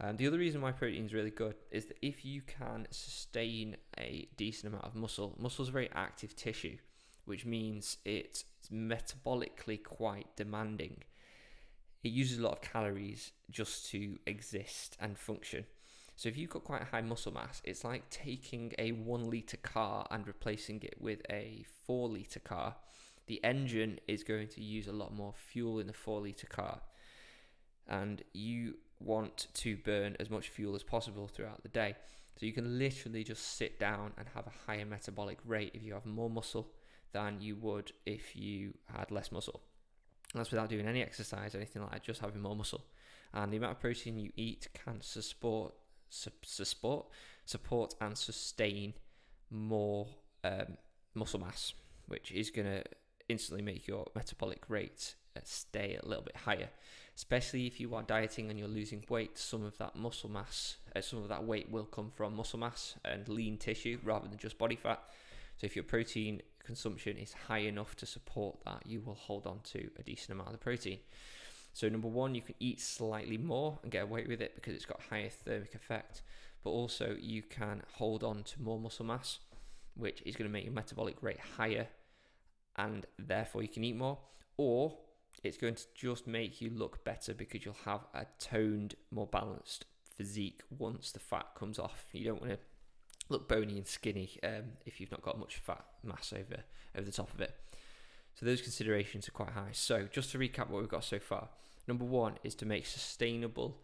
Um, 0.00 0.16
the 0.16 0.26
other 0.26 0.38
reason 0.38 0.60
why 0.60 0.72
protein 0.72 1.06
is 1.06 1.14
really 1.14 1.30
good 1.30 1.54
is 1.70 1.86
that 1.86 1.98
if 2.02 2.24
you 2.24 2.42
can 2.42 2.86
sustain 2.90 3.76
a 3.98 4.28
decent 4.36 4.72
amount 4.72 4.86
of 4.86 4.94
muscle, 4.94 5.36
muscle 5.38 5.62
is 5.62 5.68
a 5.68 5.72
very 5.72 5.90
active 5.94 6.34
tissue, 6.34 6.76
which 7.26 7.46
means 7.46 7.98
it's 8.04 8.44
metabolically 8.72 9.82
quite 9.82 10.34
demanding. 10.36 11.04
It 12.02 12.10
uses 12.10 12.38
a 12.38 12.42
lot 12.42 12.54
of 12.54 12.60
calories 12.60 13.32
just 13.50 13.88
to 13.90 14.18
exist 14.26 14.96
and 15.00 15.16
function. 15.16 15.64
So 16.16 16.28
if 16.28 16.36
you've 16.36 16.50
got 16.50 16.64
quite 16.64 16.82
a 16.82 16.86
high 16.86 17.00
muscle 17.00 17.32
mass, 17.32 17.60
it's 17.64 17.84
like 17.84 18.08
taking 18.10 18.72
a 18.78 18.92
one 18.92 19.30
litre 19.30 19.56
car 19.56 20.06
and 20.10 20.26
replacing 20.26 20.82
it 20.82 20.96
with 21.00 21.22
a 21.30 21.64
four 21.86 22.08
litre 22.08 22.40
car. 22.40 22.76
The 23.26 23.42
engine 23.42 23.98
is 24.06 24.22
going 24.22 24.48
to 24.48 24.62
use 24.62 24.86
a 24.86 24.92
lot 24.92 25.14
more 25.14 25.32
fuel 25.34 25.80
in 25.80 25.86
the 25.86 25.92
four 25.92 26.20
litre 26.20 26.46
car. 26.46 26.80
And 27.88 28.22
you 28.32 28.76
want 29.04 29.48
to 29.54 29.76
burn 29.76 30.16
as 30.18 30.30
much 30.30 30.48
fuel 30.48 30.74
as 30.74 30.82
possible 30.82 31.28
throughout 31.28 31.62
the 31.62 31.68
day. 31.68 31.96
So 32.36 32.46
you 32.46 32.52
can 32.52 32.78
literally 32.78 33.22
just 33.22 33.56
sit 33.56 33.78
down 33.78 34.12
and 34.18 34.26
have 34.34 34.46
a 34.46 34.52
higher 34.66 34.84
metabolic 34.84 35.38
rate 35.44 35.72
if 35.74 35.82
you 35.82 35.94
have 35.94 36.04
more 36.06 36.30
muscle 36.30 36.68
than 37.12 37.40
you 37.40 37.54
would 37.56 37.92
if 38.06 38.34
you 38.34 38.74
had 38.92 39.10
less 39.10 39.30
muscle. 39.30 39.60
And 40.32 40.40
that's 40.40 40.50
without 40.50 40.68
doing 40.68 40.88
any 40.88 41.00
exercise, 41.00 41.54
anything 41.54 41.82
like 41.82 41.92
that, 41.92 42.02
just 42.02 42.20
having 42.20 42.42
more 42.42 42.56
muscle. 42.56 42.84
And 43.32 43.52
the 43.52 43.56
amount 43.56 43.72
of 43.72 43.80
protein 43.80 44.18
you 44.18 44.32
eat 44.36 44.68
can 44.74 45.00
support, 45.00 45.74
support, 46.08 47.06
support 47.44 47.94
and 48.00 48.18
sustain 48.18 48.94
more 49.50 50.08
um, 50.42 50.76
muscle 51.14 51.40
mass, 51.40 51.72
which 52.06 52.32
is 52.32 52.50
going 52.50 52.66
to 52.66 52.82
instantly 53.28 53.62
make 53.62 53.86
your 53.86 54.06
metabolic 54.14 54.68
rate 54.68 55.14
uh, 55.36 55.40
stay 55.44 55.98
a 56.02 56.06
little 56.06 56.24
bit 56.24 56.36
higher. 56.36 56.68
Especially 57.16 57.66
if 57.66 57.78
you 57.78 57.94
are 57.94 58.02
dieting 58.02 58.50
and 58.50 58.58
you're 58.58 58.66
losing 58.66 59.04
weight, 59.08 59.38
some 59.38 59.64
of 59.64 59.78
that 59.78 59.94
muscle 59.94 60.30
mass, 60.30 60.76
uh, 60.96 61.00
some 61.00 61.22
of 61.22 61.28
that 61.28 61.44
weight 61.44 61.70
will 61.70 61.84
come 61.84 62.10
from 62.10 62.34
muscle 62.34 62.58
mass 62.58 62.96
and 63.04 63.28
lean 63.28 63.56
tissue 63.56 63.98
rather 64.02 64.26
than 64.26 64.38
just 64.38 64.58
body 64.58 64.76
fat. 64.76 65.00
So 65.56 65.66
if 65.66 65.76
your 65.76 65.84
protein 65.84 66.42
consumption 66.64 67.16
is 67.16 67.32
high 67.46 67.58
enough 67.58 67.94
to 67.96 68.06
support 68.06 68.58
that, 68.64 68.82
you 68.84 69.00
will 69.00 69.14
hold 69.14 69.46
on 69.46 69.60
to 69.72 69.90
a 69.98 70.02
decent 70.02 70.30
amount 70.30 70.48
of 70.48 70.54
the 70.54 70.58
protein. 70.58 70.98
So 71.72 71.88
number 71.88 72.08
one, 72.08 72.34
you 72.34 72.42
can 72.42 72.54
eat 72.58 72.80
slightly 72.80 73.38
more 73.38 73.78
and 73.82 73.92
get 73.92 74.02
away 74.02 74.24
with 74.26 74.40
it 74.40 74.54
because 74.54 74.74
it's 74.74 74.84
got 74.84 75.00
higher 75.10 75.28
thermic 75.28 75.74
effect, 75.74 76.22
but 76.62 76.70
also 76.70 77.16
you 77.20 77.42
can 77.42 77.82
hold 77.94 78.24
on 78.24 78.42
to 78.44 78.62
more 78.62 78.78
muscle 78.78 79.04
mass, 79.04 79.38
which 79.96 80.22
is 80.24 80.34
going 80.34 80.48
to 80.48 80.52
make 80.52 80.64
your 80.64 80.72
metabolic 80.72 81.22
rate 81.22 81.40
higher, 81.56 81.86
and 82.76 83.06
therefore 83.18 83.62
you 83.62 83.68
can 83.68 83.84
eat 83.84 83.96
more. 83.96 84.18
Or 84.56 84.96
it's 85.42 85.56
going 85.56 85.74
to 85.74 85.84
just 85.94 86.26
make 86.26 86.60
you 86.60 86.70
look 86.70 87.04
better 87.04 87.34
because 87.34 87.64
you'll 87.64 87.76
have 87.84 88.06
a 88.14 88.26
toned, 88.38 88.94
more 89.10 89.26
balanced 89.26 89.84
physique 90.16 90.62
once 90.70 91.12
the 91.12 91.18
fat 91.18 91.48
comes 91.58 91.78
off. 91.78 92.06
You 92.12 92.24
don't 92.26 92.40
want 92.40 92.52
to 92.52 92.58
look 93.28 93.48
bony 93.48 93.76
and 93.76 93.86
skinny 93.86 94.30
um, 94.42 94.72
if 94.86 95.00
you've 95.00 95.10
not 95.10 95.22
got 95.22 95.38
much 95.38 95.56
fat 95.56 95.84
mass 96.02 96.32
over 96.32 96.62
over 96.96 97.04
the 97.04 97.12
top 97.12 97.32
of 97.32 97.40
it. 97.40 97.54
So 98.34 98.46
those 98.46 98.60
considerations 98.60 99.28
are 99.28 99.32
quite 99.32 99.50
high. 99.50 99.70
So 99.72 100.08
just 100.10 100.32
to 100.32 100.38
recap 100.38 100.68
what 100.68 100.80
we've 100.80 100.88
got 100.88 101.04
so 101.04 101.18
far, 101.18 101.48
number 101.86 102.04
one 102.04 102.34
is 102.42 102.54
to 102.56 102.66
make 102.66 102.86
sustainable, 102.86 103.80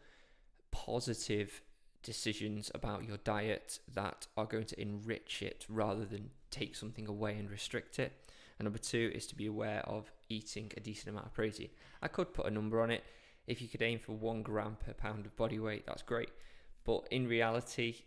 positive 0.71 1.63
decisions 2.03 2.71
about 2.75 3.05
your 3.05 3.19
diet 3.19 3.79
that 3.93 4.27
are 4.37 4.47
going 4.47 4.65
to 4.65 4.81
enrich 4.81 5.43
it 5.43 5.67
rather 5.69 6.05
than 6.05 6.31
take 6.51 6.75
something 6.75 7.07
away 7.07 7.37
and 7.37 7.51
restrict 7.51 7.99
it. 7.99 8.13
And 8.61 8.67
number 8.67 8.79
two 8.79 9.11
is 9.15 9.27
to 9.29 9.35
be 9.35 9.47
aware 9.47 9.81
of 9.87 10.13
eating 10.29 10.71
a 10.77 10.81
decent 10.81 11.09
amount 11.09 11.29
of 11.29 11.33
protein. 11.33 11.71
I 12.03 12.09
could 12.09 12.35
put 12.35 12.45
a 12.45 12.51
number 12.51 12.83
on 12.83 12.91
it. 12.91 13.03
If 13.47 13.63
you 13.63 13.69
could 13.69 13.81
aim 13.81 13.99
for 13.99 14.13
one 14.13 14.43
gram 14.43 14.77
per 14.85 14.93
pound 14.93 15.25
of 15.25 15.35
body 15.35 15.59
weight, 15.59 15.87
that's 15.87 16.03
great. 16.03 16.29
But 16.85 17.09
in 17.11 17.27
reality, 17.27 18.03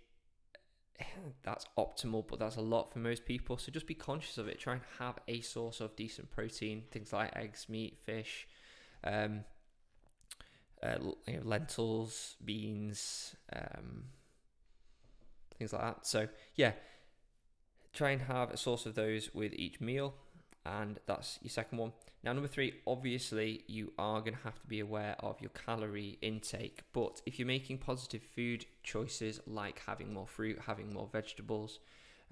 that's 1.43 1.65
optimal, 1.75 2.27
but 2.27 2.37
that's 2.37 2.57
a 2.57 2.61
lot 2.61 2.93
for 2.93 2.99
most 2.99 3.25
people. 3.25 3.57
So 3.57 3.71
just 3.71 3.87
be 3.87 3.95
conscious 3.95 4.37
of 4.37 4.47
it. 4.47 4.59
Try 4.59 4.73
and 4.73 4.83
have 4.99 5.17
a 5.27 5.41
source 5.41 5.81
of 5.81 5.95
decent 5.95 6.29
protein, 6.29 6.83
things 6.91 7.11
like 7.11 7.35
eggs, 7.35 7.65
meat, 7.67 7.97
fish, 8.05 8.47
um, 9.03 9.45
uh, 10.83 10.97
you 11.27 11.37
know, 11.37 11.41
lentils, 11.45 12.35
beans, 12.45 13.35
um, 13.51 14.03
things 15.57 15.73
like 15.73 15.81
that. 15.81 16.05
So 16.05 16.27
yeah, 16.55 16.73
try 17.91 18.11
and 18.11 18.21
have 18.21 18.51
a 18.51 18.57
source 18.57 18.85
of 18.85 18.93
those 18.93 19.33
with 19.33 19.53
each 19.55 19.81
meal, 19.81 20.13
and 20.65 20.99
that's 21.05 21.39
your 21.41 21.49
second 21.49 21.77
one. 21.77 21.91
Now, 22.23 22.31
number 22.31 22.47
three, 22.47 22.75
obviously, 22.87 23.63
you 23.67 23.91
are 23.97 24.21
going 24.21 24.35
to 24.35 24.43
have 24.43 24.59
to 24.61 24.67
be 24.67 24.79
aware 24.79 25.15
of 25.19 25.41
your 25.41 25.49
calorie 25.49 26.17
intake. 26.21 26.83
But 26.93 27.21
if 27.25 27.37
you're 27.37 27.47
making 27.47 27.79
positive 27.79 28.21
food 28.35 28.65
choices 28.81 29.41
like 29.45 29.81
having 29.85 30.13
more 30.13 30.27
fruit, 30.27 30.59
having 30.65 30.93
more 30.93 31.09
vegetables, 31.11 31.79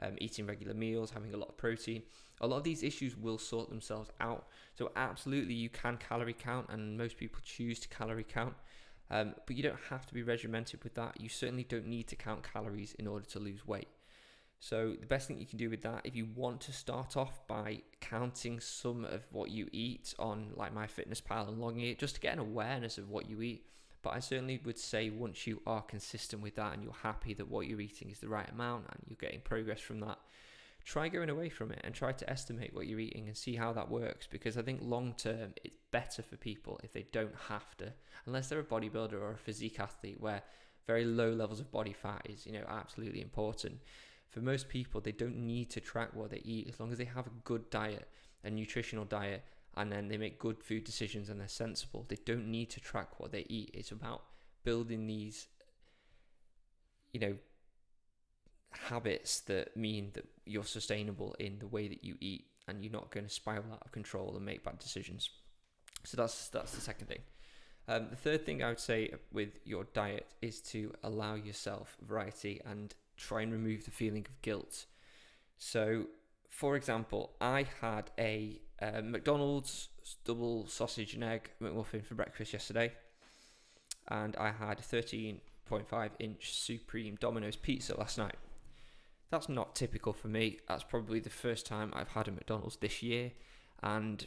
um, 0.02 0.16
eating 0.20 0.48
regular 0.48 0.74
meals, 0.74 1.12
having 1.12 1.34
a 1.34 1.38
lot 1.38 1.50
of 1.50 1.58
protein, 1.58 2.04
a 2.40 2.48
lot 2.48 2.58
of 2.58 2.64
these 2.64 2.84
issues 2.84 3.18
will 3.18 3.38
sort 3.38 3.70
themselves 3.70 4.10
out. 4.22 4.48
So, 4.76 4.92
absolutely, 4.96 5.56
you 5.56 5.70
can 5.70 5.98
calorie 5.98 6.34
count, 6.34 6.68
and 6.70 6.98
most 6.98 7.18
people 7.18 7.42
choose 7.44 7.80
to 7.82 7.90
calorie 7.90 8.24
count. 8.24 8.56
Um, 9.10 9.36
but 9.46 9.58
you 9.58 9.64
don't 9.64 9.80
have 9.90 10.06
to 10.06 10.14
be 10.14 10.24
regimented 10.24 10.86
with 10.86 10.96
that. 10.96 11.20
You 11.20 11.28
certainly 11.28 11.66
don't 11.66 11.86
need 11.86 12.08
to 12.08 12.16
count 12.16 12.50
calories 12.50 12.94
in 12.94 13.08
order 13.08 13.26
to 13.26 13.40
lose 13.40 13.68
weight. 13.68 13.90
So 14.64 14.94
the 14.98 15.08
best 15.08 15.28
thing 15.28 15.40
you 15.40 15.48
can 15.48 15.58
do 15.58 15.72
with 15.72 15.82
that, 15.82 16.02
if 16.04 16.16
you 16.16 16.28
want 16.36 16.62
to 16.62 16.72
start 16.72 17.18
off 17.18 17.46
by 17.48 17.82
counting 18.00 18.60
some 18.60 19.06
of 19.06 19.26
what 19.32 19.50
you 19.50 19.68
eat 19.72 20.14
on 20.20 20.52
like 20.56 20.74
MyFitnessPal 20.74 21.48
and 21.48 21.58
logging 21.60 21.82
it, 21.82 21.98
just 21.98 22.16
to 22.16 22.22
get 22.22 22.34
an 22.34 22.40
awareness 22.40 23.00
of 23.00 23.10
what 23.10 23.28
you 23.28 23.42
eat. 23.42 23.66
But 24.04 24.12
I 24.12 24.20
certainly 24.20 24.62
would 24.64 24.78
say 24.78 25.10
once 25.10 25.48
you 25.48 25.64
are 25.66 25.82
consistent 25.82 26.44
with 26.44 26.56
that 26.58 26.74
and 26.76 26.84
you're 26.84 26.94
happy 26.94 27.34
that 27.34 27.50
what 27.50 27.66
you're 27.66 27.82
eating 27.82 28.12
is 28.12 28.20
the 28.20 28.30
right 28.30 28.48
amount 28.52 28.86
and 28.92 29.00
you're 29.08 29.18
getting 29.20 29.42
progress 29.42 29.82
from 29.82 30.00
that, 30.02 30.20
try 30.86 31.10
going 31.10 31.32
away 31.32 31.50
from 31.50 31.72
it 31.72 31.82
and 31.84 31.96
try 31.96 32.12
to 32.12 32.30
estimate 32.30 32.76
what 32.76 32.86
you're 32.86 33.00
eating 33.00 33.28
and 33.28 33.36
see 33.36 33.56
how 33.56 33.74
that 33.74 33.90
works. 33.90 34.28
Because 34.28 34.60
I 34.60 34.62
think 34.62 34.82
long 34.84 35.16
term, 35.18 35.56
it's 35.64 35.78
better 35.92 36.22
for 36.22 36.38
people 36.38 36.80
if 36.84 36.94
they 36.94 37.08
don't 37.12 37.36
have 37.50 37.76
to, 37.78 37.92
unless 38.28 38.50
they're 38.50 38.60
a 38.60 38.64
bodybuilder 38.64 39.14
or 39.14 39.32
a 39.32 39.38
physique 39.38 39.80
athlete 39.80 40.22
where 40.22 40.44
very 40.86 41.04
low 41.04 41.32
levels 41.32 41.60
of 41.60 41.72
body 41.72 41.94
fat 41.94 42.28
is, 42.30 42.46
you 42.46 42.52
know, 42.52 42.66
absolutely 42.70 43.22
important 43.22 43.80
for 44.32 44.40
most 44.40 44.70
people, 44.70 45.02
they 45.02 45.12
don't 45.12 45.36
need 45.36 45.70
to 45.72 45.82
track 45.82 46.10
what 46.14 46.32
they 46.32 46.42
eat 46.44 46.70
as 46.70 46.80
long 46.80 46.92
as 46.92 46.98
they 46.98 47.06
have 47.06 47.28
a 47.28 47.32
good 47.44 47.70
diet, 47.70 48.08
a 48.44 48.50
nutritional 48.50 49.06
diet, 49.06 49.44
and 49.76 49.92
then 49.92 50.08
they 50.08 50.18
make 50.18 50.40
good 50.40 50.64
food 50.64 50.86
decisions 50.86 51.30
and 51.30 51.40
they're 51.40 51.48
sensible. 51.48 52.06
They 52.08 52.18
don't 52.26 52.48
need 52.48 52.70
to 52.72 52.80
track 52.80 53.20
what 53.20 53.32
they 53.32 53.46
eat. 53.50 53.72
It's 53.74 53.92
about 53.92 54.24
building 54.64 55.06
these, 55.06 55.48
you 57.12 57.20
know, 57.20 57.36
habits 58.72 59.42
that 59.42 59.76
mean 59.76 60.12
that 60.14 60.26
you're 60.46 60.64
sustainable 60.64 61.36
in 61.38 61.60
the 61.60 61.68
way 61.68 61.90
that 61.90 62.04
you 62.04 62.16
eat 62.22 62.46
and 62.68 62.84
you're 62.84 62.94
not 62.94 63.12
going 63.12 63.26
to 63.26 63.30
spiral 63.30 63.74
out 63.74 63.82
of 63.84 63.92
control 63.92 64.34
and 64.36 64.46
make 64.46 64.64
bad 64.64 64.80
decisions. 64.80 65.30
So 66.06 66.16
that's 66.16 66.48
that's 66.50 66.72
the 66.72 66.82
second 66.82 67.08
thing. 67.08 67.20
Um, 67.88 68.08
the 68.10 68.16
third 68.16 68.46
thing 68.46 68.64
I 68.64 68.70
would 68.70 68.80
say 68.80 69.12
with 69.34 69.50
your 69.66 69.86
diet 69.94 70.28
is 70.42 70.62
to 70.62 70.94
allow 71.04 71.36
yourself 71.36 71.98
variety 72.02 72.62
and 72.66 72.94
try 73.22 73.42
and 73.42 73.52
remove 73.52 73.86
the 73.86 73.92
feeling 73.92 74.26
of 74.28 74.42
guilt. 74.42 74.86
So, 75.58 76.08
for 76.50 76.76
example, 76.76 77.34
I 77.40 77.66
had 77.82 78.12
a 78.18 78.60
uh, 78.82 79.02
McDonald's 79.04 79.90
double 80.26 80.68
sausage 80.68 81.14
and 81.14 81.24
egg 81.24 81.52
McMuffin 81.62 82.04
for 82.04 82.16
breakfast 82.16 82.54
yesterday, 82.54 82.92
and 84.08 84.36
I 84.36 84.52
had 84.52 84.80
13.5 84.80 86.10
inch 86.20 86.54
Supreme 86.54 87.16
Domino's 87.20 87.56
pizza 87.56 87.98
last 87.98 88.18
night. 88.18 88.36
That's 89.30 89.48
not 89.48 89.76
typical 89.76 90.14
for 90.14 90.28
me. 90.28 90.58
That's 90.68 90.84
probably 90.84 91.20
the 91.20 91.30
first 91.30 91.66
time 91.66 91.94
I've 91.96 92.10
had 92.10 92.28
a 92.28 92.32
McDonald's 92.32 92.78
this 92.78 93.02
year, 93.02 93.32
and 93.82 94.26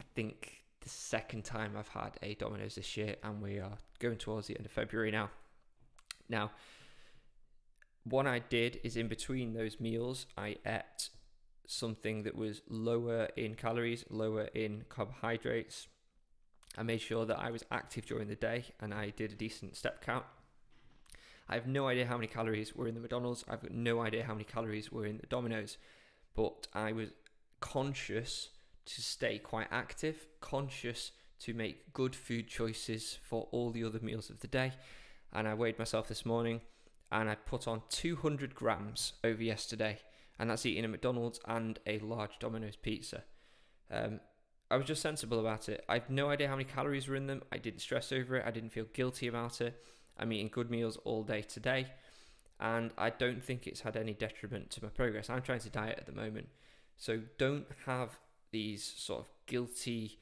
I 0.00 0.02
think 0.14 0.62
the 0.80 0.88
second 0.88 1.44
time 1.44 1.76
I've 1.78 1.88
had 1.88 2.16
a 2.22 2.34
Domino's 2.34 2.74
this 2.74 2.96
year, 2.96 3.16
and 3.22 3.40
we 3.40 3.58
are 3.58 3.78
going 3.98 4.16
towards 4.16 4.46
the 4.48 4.56
end 4.56 4.66
of 4.66 4.72
February 4.72 5.10
now. 5.10 5.30
Now, 6.28 6.50
what 8.04 8.26
I 8.26 8.40
did 8.40 8.80
is 8.82 8.96
in 8.96 9.08
between 9.08 9.54
those 9.54 9.80
meals, 9.80 10.26
I 10.36 10.56
ate 10.66 11.10
something 11.66 12.24
that 12.24 12.36
was 12.36 12.62
lower 12.68 13.28
in 13.36 13.54
calories, 13.54 14.04
lower 14.10 14.44
in 14.54 14.84
carbohydrates. 14.88 15.88
I 16.76 16.82
made 16.82 17.00
sure 17.00 17.24
that 17.26 17.38
I 17.38 17.50
was 17.50 17.64
active 17.70 18.06
during 18.06 18.28
the 18.28 18.34
day 18.34 18.64
and 18.80 18.92
I 18.92 19.10
did 19.10 19.32
a 19.32 19.36
decent 19.36 19.76
step 19.76 20.04
count. 20.04 20.24
I 21.48 21.54
have 21.54 21.66
no 21.66 21.86
idea 21.86 22.06
how 22.06 22.16
many 22.16 22.28
calories 22.28 22.74
were 22.74 22.88
in 22.88 22.94
the 22.94 23.00
McDonald's. 23.00 23.44
I've 23.48 23.62
got 23.62 23.72
no 23.72 24.00
idea 24.00 24.24
how 24.24 24.32
many 24.32 24.44
calories 24.44 24.90
were 24.90 25.06
in 25.06 25.18
the 25.18 25.26
Domino's, 25.26 25.76
but 26.34 26.66
I 26.72 26.92
was 26.92 27.10
conscious 27.60 28.48
to 28.86 29.02
stay 29.02 29.38
quite 29.38 29.68
active, 29.70 30.26
conscious 30.40 31.12
to 31.40 31.54
make 31.54 31.92
good 31.92 32.16
food 32.16 32.48
choices 32.48 33.18
for 33.22 33.48
all 33.50 33.70
the 33.70 33.84
other 33.84 34.00
meals 34.00 34.30
of 34.30 34.40
the 34.40 34.46
day. 34.46 34.72
And 35.32 35.46
I 35.46 35.54
weighed 35.54 35.78
myself 35.78 36.08
this 36.08 36.24
morning 36.24 36.62
and 37.12 37.28
I 37.28 37.34
put 37.34 37.68
on 37.68 37.82
200 37.90 38.54
grams 38.54 39.12
over 39.22 39.42
yesterday, 39.42 39.98
and 40.38 40.48
that's 40.48 40.64
eating 40.64 40.84
a 40.84 40.88
McDonald's 40.88 41.38
and 41.46 41.78
a 41.86 41.98
large 41.98 42.38
Domino's 42.40 42.74
pizza. 42.74 43.22
Um, 43.90 44.20
I 44.70 44.76
was 44.78 44.86
just 44.86 45.02
sensible 45.02 45.38
about 45.38 45.68
it. 45.68 45.84
I 45.88 45.94
have 45.94 46.08
no 46.08 46.30
idea 46.30 46.48
how 46.48 46.54
many 46.54 46.64
calories 46.64 47.06
were 47.06 47.16
in 47.16 47.26
them. 47.26 47.42
I 47.52 47.58
didn't 47.58 47.80
stress 47.80 48.10
over 48.10 48.36
it. 48.36 48.44
I 48.46 48.50
didn't 48.50 48.70
feel 48.70 48.86
guilty 48.94 49.26
about 49.26 49.60
it. 49.60 49.78
I'm 50.18 50.32
eating 50.32 50.48
good 50.50 50.70
meals 50.70 50.96
all 51.04 51.22
day 51.22 51.42
today, 51.42 51.88
and 52.58 52.90
I 52.96 53.10
don't 53.10 53.44
think 53.44 53.66
it's 53.66 53.82
had 53.82 53.96
any 53.96 54.14
detriment 54.14 54.70
to 54.70 54.82
my 54.82 54.88
progress. 54.88 55.28
I'm 55.28 55.42
trying 55.42 55.60
to 55.60 55.70
diet 55.70 55.98
at 55.98 56.06
the 56.06 56.12
moment, 56.12 56.48
so 56.96 57.20
don't 57.36 57.66
have 57.84 58.18
these 58.52 58.82
sort 58.82 59.20
of 59.20 59.28
guilty 59.46 60.18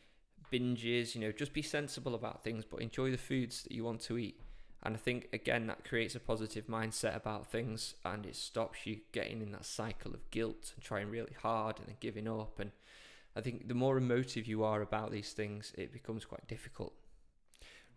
binges. 0.52 1.14
You 1.14 1.20
know, 1.20 1.32
just 1.32 1.52
be 1.52 1.62
sensible 1.62 2.16
about 2.16 2.42
things, 2.42 2.64
but 2.68 2.82
enjoy 2.82 3.12
the 3.12 3.18
foods 3.18 3.62
that 3.62 3.73
you 3.73 3.85
want 3.85 4.00
to 4.02 4.18
eat 4.18 4.40
And 4.83 4.95
I 4.95 4.99
think, 4.99 5.29
again, 5.33 5.67
that 5.67 5.85
creates 5.85 6.15
a 6.15 6.21
positive 6.21 6.67
mindset 6.67 7.15
about 7.15 7.51
things 7.51 7.95
and 8.05 8.25
it 8.25 8.35
stops 8.35 8.87
you 8.87 9.01
getting 9.13 9.43
in 9.43 9.53
that 9.53 9.67
cycle 9.67 10.15
of 10.15 10.31
guilt 10.31 10.73
and 10.75 10.83
trying 10.83 11.11
really 11.11 11.35
hard 11.43 11.79
and 11.79 11.89
then 11.89 11.97
giving 12.01 12.27
up. 12.27 12.59
And 12.59 12.71
I 13.37 13.43
think 13.43 13.69
the 13.69 13.75
more 13.75 13.99
emotive 13.99 14.47
you 14.47 14.65
are 14.65 14.81
about 14.81 15.13
these 15.13 15.33
things, 15.33 15.73
it 15.77 15.93
becomes 15.93 16.25
quite 16.25 16.47
difficult. 16.49 16.95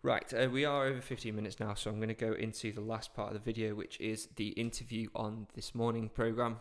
Right, 0.02 0.30
uh, 0.34 0.50
we 0.50 0.66
are 0.66 0.84
over 0.84 1.00
15 1.00 1.34
minutes 1.34 1.58
now, 1.58 1.72
so 1.72 1.90
I'm 1.90 1.96
going 1.96 2.08
to 2.08 2.14
go 2.14 2.34
into 2.34 2.72
the 2.72 2.82
last 2.82 3.14
part 3.14 3.28
of 3.28 3.34
the 3.34 3.52
video, 3.52 3.74
which 3.74 3.98
is 3.98 4.28
the 4.36 4.48
interview 4.48 5.08
on 5.14 5.46
this 5.54 5.74
morning 5.74 6.10
program 6.10 6.58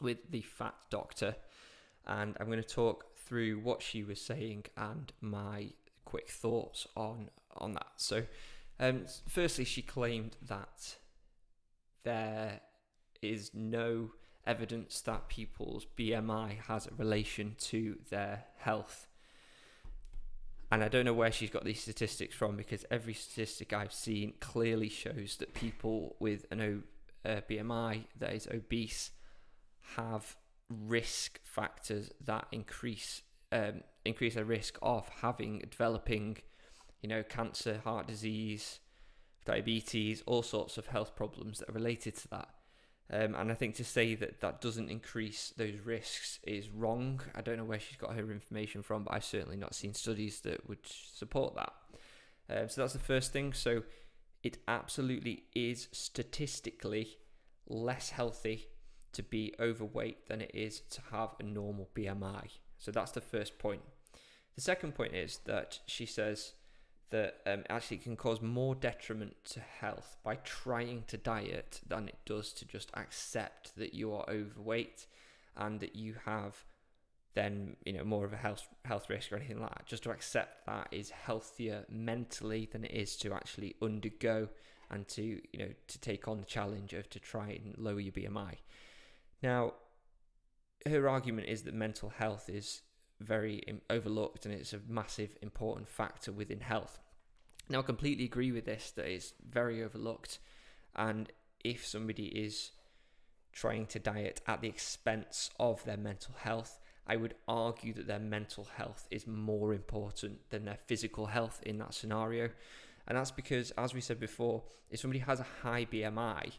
with 0.00 0.18
the 0.30 0.42
fat 0.42 0.76
doctor. 0.88 1.34
And 2.06 2.36
I'm 2.38 2.46
going 2.46 2.62
to 2.62 2.68
talk 2.68 3.16
through 3.16 3.58
what 3.58 3.82
she 3.82 4.04
was 4.04 4.20
saying 4.20 4.66
and 4.76 5.12
my 5.20 5.70
quick 6.04 6.30
thoughts 6.30 6.86
on 6.96 7.30
on 7.56 7.72
that. 7.72 7.88
So, 7.96 8.22
um, 8.80 9.06
firstly, 9.28 9.64
she 9.64 9.82
claimed 9.82 10.36
that 10.46 10.96
there 12.04 12.60
is 13.22 13.50
no 13.52 14.10
evidence 14.46 15.00
that 15.02 15.28
people's 15.28 15.86
BMI 15.96 16.58
has 16.66 16.86
a 16.86 16.94
relation 16.96 17.54
to 17.58 17.98
their 18.10 18.44
health. 18.56 19.06
And 20.70 20.84
I 20.84 20.88
don't 20.88 21.04
know 21.04 21.14
where 21.14 21.32
she's 21.32 21.50
got 21.50 21.64
these 21.64 21.80
statistics 21.80 22.34
from 22.34 22.56
because 22.56 22.84
every 22.90 23.14
statistic 23.14 23.72
I've 23.72 23.92
seen 23.92 24.34
clearly 24.40 24.88
shows 24.88 25.36
that 25.38 25.54
people 25.54 26.16
with 26.18 26.46
an 26.50 26.60
o- 26.60 27.28
uh, 27.28 27.40
BMI 27.48 28.04
that 28.18 28.32
is 28.32 28.46
obese 28.52 29.10
have 29.96 30.36
risk 30.68 31.40
factors 31.44 32.10
that 32.24 32.46
increase 32.52 33.22
um, 33.50 33.82
increase 34.04 34.34
their 34.34 34.44
risk 34.44 34.78
of 34.82 35.08
having 35.22 35.60
developing, 35.70 36.38
you 37.02 37.08
know, 37.08 37.22
cancer, 37.22 37.80
heart 37.84 38.06
disease, 38.06 38.80
diabetes, 39.44 40.22
all 40.26 40.42
sorts 40.42 40.78
of 40.78 40.86
health 40.86 41.16
problems 41.16 41.58
that 41.58 41.68
are 41.68 41.72
related 41.72 42.16
to 42.16 42.28
that. 42.28 42.48
Um, 43.10 43.34
and 43.34 43.50
I 43.50 43.54
think 43.54 43.74
to 43.76 43.84
say 43.84 44.14
that 44.16 44.40
that 44.42 44.60
doesn't 44.60 44.90
increase 44.90 45.54
those 45.56 45.78
risks 45.82 46.40
is 46.46 46.68
wrong. 46.68 47.22
I 47.34 47.40
don't 47.40 47.56
know 47.56 47.64
where 47.64 47.80
she's 47.80 47.96
got 47.96 48.14
her 48.14 48.30
information 48.30 48.82
from, 48.82 49.04
but 49.04 49.14
I've 49.14 49.24
certainly 49.24 49.56
not 49.56 49.74
seen 49.74 49.94
studies 49.94 50.40
that 50.40 50.68
would 50.68 50.84
support 50.84 51.54
that. 51.56 51.72
Um, 52.50 52.68
so 52.68 52.82
that's 52.82 52.92
the 52.92 52.98
first 52.98 53.32
thing. 53.32 53.54
So 53.54 53.82
it 54.42 54.58
absolutely 54.68 55.44
is 55.54 55.88
statistically 55.92 57.16
less 57.66 58.10
healthy 58.10 58.68
to 59.12 59.22
be 59.22 59.54
overweight 59.58 60.28
than 60.28 60.42
it 60.42 60.50
is 60.52 60.80
to 60.90 61.00
have 61.10 61.30
a 61.40 61.42
normal 61.42 61.88
BMI. 61.94 62.48
So 62.76 62.90
that's 62.90 63.12
the 63.12 63.22
first 63.22 63.58
point. 63.58 63.82
The 64.54 64.60
second 64.60 64.94
point 64.94 65.14
is 65.14 65.38
that 65.46 65.80
she 65.86 66.04
says 66.04 66.52
that 67.10 67.36
um, 67.46 67.64
actually 67.70 67.96
can 67.98 68.16
cause 68.16 68.42
more 68.42 68.74
detriment 68.74 69.34
to 69.44 69.60
health 69.60 70.16
by 70.22 70.36
trying 70.36 71.04
to 71.06 71.16
diet 71.16 71.80
than 71.86 72.08
it 72.08 72.18
does 72.26 72.52
to 72.52 72.64
just 72.64 72.90
accept 72.94 73.76
that 73.76 73.94
you 73.94 74.12
are 74.12 74.28
overweight 74.28 75.06
and 75.56 75.80
that 75.80 75.96
you 75.96 76.14
have 76.24 76.64
then 77.34 77.76
you 77.84 77.92
know 77.92 78.04
more 78.04 78.24
of 78.24 78.32
a 78.32 78.36
health 78.36 78.66
health 78.84 79.08
risk 79.08 79.32
or 79.32 79.36
anything 79.36 79.60
like 79.60 79.70
that. 79.70 79.86
Just 79.86 80.02
to 80.02 80.10
accept 80.10 80.66
that 80.66 80.88
is 80.90 81.10
healthier 81.10 81.84
mentally 81.88 82.68
than 82.70 82.84
it 82.84 82.90
is 82.90 83.16
to 83.18 83.32
actually 83.32 83.76
undergo 83.80 84.48
and 84.90 85.06
to 85.08 85.22
you 85.22 85.58
know 85.58 85.68
to 85.86 85.98
take 86.00 86.26
on 86.26 86.38
the 86.40 86.46
challenge 86.46 86.94
of 86.94 87.08
to 87.10 87.20
try 87.20 87.50
and 87.50 87.76
lower 87.78 88.00
your 88.00 88.12
BMI. 88.12 88.54
Now, 89.42 89.74
her 90.86 91.08
argument 91.08 91.48
is 91.48 91.62
that 91.62 91.74
mental 91.74 92.08
health 92.08 92.48
is 92.48 92.82
very 93.20 93.62
overlooked 93.90 94.46
and 94.46 94.54
it's 94.54 94.72
a 94.72 94.80
massive 94.88 95.36
important 95.42 95.88
factor 95.88 96.32
within 96.32 96.60
health. 96.60 97.00
Now, 97.68 97.80
I 97.80 97.82
completely 97.82 98.24
agree 98.24 98.52
with 98.52 98.64
this 98.64 98.92
that 98.92 99.06
it's 99.06 99.34
very 99.48 99.82
overlooked, 99.82 100.38
and 100.96 101.30
if 101.62 101.86
somebody 101.86 102.26
is 102.26 102.70
trying 103.52 103.86
to 103.86 103.98
diet 103.98 104.40
at 104.46 104.60
the 104.62 104.68
expense 104.68 105.50
of 105.58 105.84
their 105.84 105.96
mental 105.96 106.34
health, 106.38 106.80
I 107.06 107.16
would 107.16 107.34
argue 107.46 107.92
that 107.94 108.06
their 108.06 108.18
mental 108.18 108.68
health 108.76 109.06
is 109.10 109.26
more 109.26 109.74
important 109.74 110.48
than 110.50 110.64
their 110.64 110.78
physical 110.86 111.26
health 111.26 111.62
in 111.64 111.78
that 111.78 111.94
scenario. 111.94 112.50
And 113.06 113.16
that's 113.16 113.30
because, 113.30 113.70
as 113.72 113.94
we 113.94 114.02
said 114.02 114.20
before, 114.20 114.62
if 114.90 115.00
somebody 115.00 115.20
has 115.20 115.40
a 115.40 115.46
high 115.62 115.86
BMI, 115.86 116.52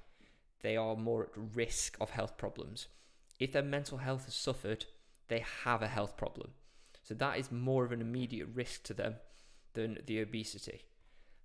they 0.61 0.75
are 0.75 0.95
more 0.95 1.23
at 1.23 1.55
risk 1.55 1.95
of 2.01 2.09
health 2.09 2.37
problems. 2.37 2.87
If 3.39 3.51
their 3.53 3.63
mental 3.63 3.99
health 3.99 4.25
has 4.25 4.35
suffered, 4.35 4.85
they 5.29 5.43
have 5.63 5.81
a 5.81 5.87
health 5.87 6.17
problem. 6.17 6.51
So 7.03 7.13
that 7.15 7.37
is 7.39 7.51
more 7.51 7.85
of 7.85 7.91
an 7.91 8.01
immediate 8.01 8.49
risk 8.53 8.83
to 8.83 8.93
them 8.93 9.15
than 9.73 9.99
the 10.05 10.21
obesity. 10.21 10.81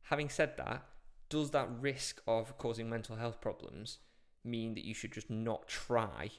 Having 0.03 0.29
said 0.31 0.57
that, 0.59 0.83
does 1.29 1.51
that 1.53 1.69
risk 1.81 2.21
of 2.27 2.59
causing 2.59 2.91
mental 2.91 3.17
health 3.17 3.41
problems 3.41 3.99
mean 4.45 4.75
that 4.75 4.85
you 4.85 4.95
should 4.95 5.13
just 5.13 5.31
not 5.31 5.69
try 5.69 6.31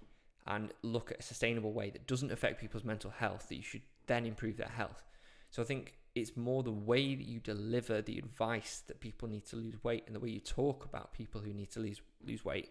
and 0.45 0.71
look 0.83 1.11
at 1.11 1.19
a 1.19 1.23
sustainable 1.23 1.73
way 1.73 1.89
that 1.89 2.05
doesn't 2.05 2.31
affect 2.31 2.61
people's 2.61 2.83
mental 2.83 3.09
health, 3.09 3.47
that 3.49 3.55
you 3.55 3.63
should 3.63 3.81
then 4.05 4.25
improve 4.25 4.57
their 4.57 4.67
health? 4.67 5.03
So 5.49 5.61
I 5.61 5.65
think 5.65 5.95
it's 6.13 6.37
more 6.37 6.63
the 6.63 6.71
way 6.71 7.15
that 7.15 7.25
you 7.25 7.39
deliver 7.39 8.01
the 8.01 8.17
advice 8.17 8.83
that 8.87 8.99
people 8.99 9.27
need 9.27 9.45
to 9.47 9.55
lose 9.55 9.83
weight 9.83 10.03
and 10.05 10.15
the 10.15 10.19
way 10.19 10.29
you 10.29 10.39
talk 10.39 10.85
about 10.85 11.13
people 11.13 11.41
who 11.41 11.53
need 11.53 11.71
to 11.71 11.79
lose 11.79 12.01
lose 12.23 12.45
weight. 12.45 12.69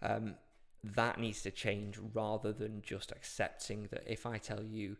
Um, 0.00 0.36
that 0.84 1.18
needs 1.18 1.42
to 1.42 1.50
change 1.50 1.98
rather 2.12 2.52
than 2.52 2.82
just 2.82 3.12
accepting 3.12 3.88
that 3.90 4.02
if 4.06 4.26
I 4.26 4.38
tell 4.38 4.62
you 4.62 4.96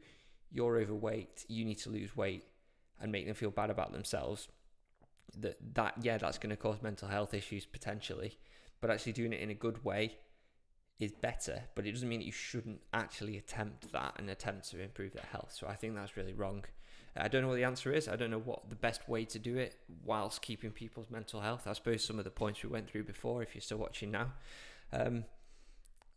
you're 0.51 0.79
overweight, 0.79 1.45
you 1.49 1.65
need 1.65 1.79
to 1.79 1.91
lose 1.91 2.17
weight 2.17 2.45
and 3.01 3.11
make 3.11 3.27
them 3.27 3.35
feel 3.35 3.51
bad 3.51 3.71
about 3.71 3.93
themselves. 3.93 4.49
That 5.39 5.57
that 5.75 5.95
yeah, 6.03 6.19
that's 6.19 6.39
going 6.39 6.51
to 6.51 6.57
cause 6.57 6.83
mental 6.83 7.09
health 7.09 7.35
issues 7.35 7.65
potentially, 7.65 8.39
but 8.81 8.91
actually 8.91 9.13
doing 9.13 9.33
it 9.33 9.41
in 9.41 9.51
a 9.51 9.55
good 9.55 9.85
way 9.85 10.19
is 11.01 11.11
better. 11.11 11.63
But 11.75 11.87
it 11.87 11.93
doesn't 11.93 12.09
mean 12.09 12.21
that 12.21 12.27
you 12.27 12.33
shouldn't 12.33 12.81
actually 12.93 13.39
attempt 13.39 13.91
that 13.93 14.15
and 14.19 14.31
attempt 14.31 14.71
to 14.71 14.81
improve 14.81 15.15
their 15.15 15.27
health. 15.33 15.55
So 15.59 15.67
I 15.67 15.75
think 15.75 15.95
that's 15.95 16.17
really 16.17 16.35
wrong. 16.35 16.65
I 17.17 17.29
don't 17.29 17.43
know 17.43 17.49
what 17.49 17.57
the 17.57 17.65
answer 17.65 17.93
is. 17.93 18.09
I 18.09 18.17
don't 18.17 18.31
know 18.31 18.39
what 18.39 18.71
the 18.71 18.77
best 18.77 19.09
way 19.09 19.25
to 19.27 19.39
do 19.39 19.57
it 19.57 19.77
whilst 20.05 20.41
keeping 20.41 20.71
people's 20.71 21.11
mental 21.11 21.41
health. 21.41 21.67
I 21.67 21.73
suppose 21.75 22.05
some 22.05 22.19
of 22.19 22.25
the 22.25 22.31
points 22.31 22.63
we 22.63 22.71
went 22.71 22.89
through 22.89 23.05
before, 23.05 23.43
if 23.43 23.55
you're 23.55 23.63
still 23.63 23.79
watching 23.79 24.11
now. 24.11 24.33
Um, 24.93 25.25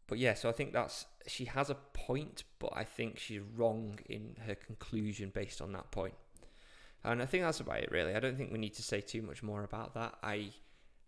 but 0.07 0.17
yeah, 0.17 0.33
so 0.33 0.49
I 0.49 0.51
think 0.51 0.73
that's 0.73 1.05
she 1.27 1.45
has 1.45 1.69
a 1.69 1.75
point, 1.75 2.43
but 2.59 2.71
I 2.75 2.83
think 2.83 3.17
she's 3.17 3.41
wrong 3.55 3.99
in 4.07 4.35
her 4.45 4.55
conclusion 4.55 5.31
based 5.33 5.61
on 5.61 5.71
that 5.73 5.91
point. 5.91 6.13
And 7.03 7.21
I 7.21 7.25
think 7.25 7.43
that's 7.43 7.59
about 7.59 7.79
it 7.79 7.91
really. 7.91 8.15
I 8.15 8.19
don't 8.19 8.37
think 8.37 8.51
we 8.51 8.57
need 8.57 8.73
to 8.75 8.83
say 8.83 9.01
too 9.01 9.21
much 9.21 9.43
more 9.43 9.63
about 9.63 9.93
that. 9.95 10.15
I 10.23 10.51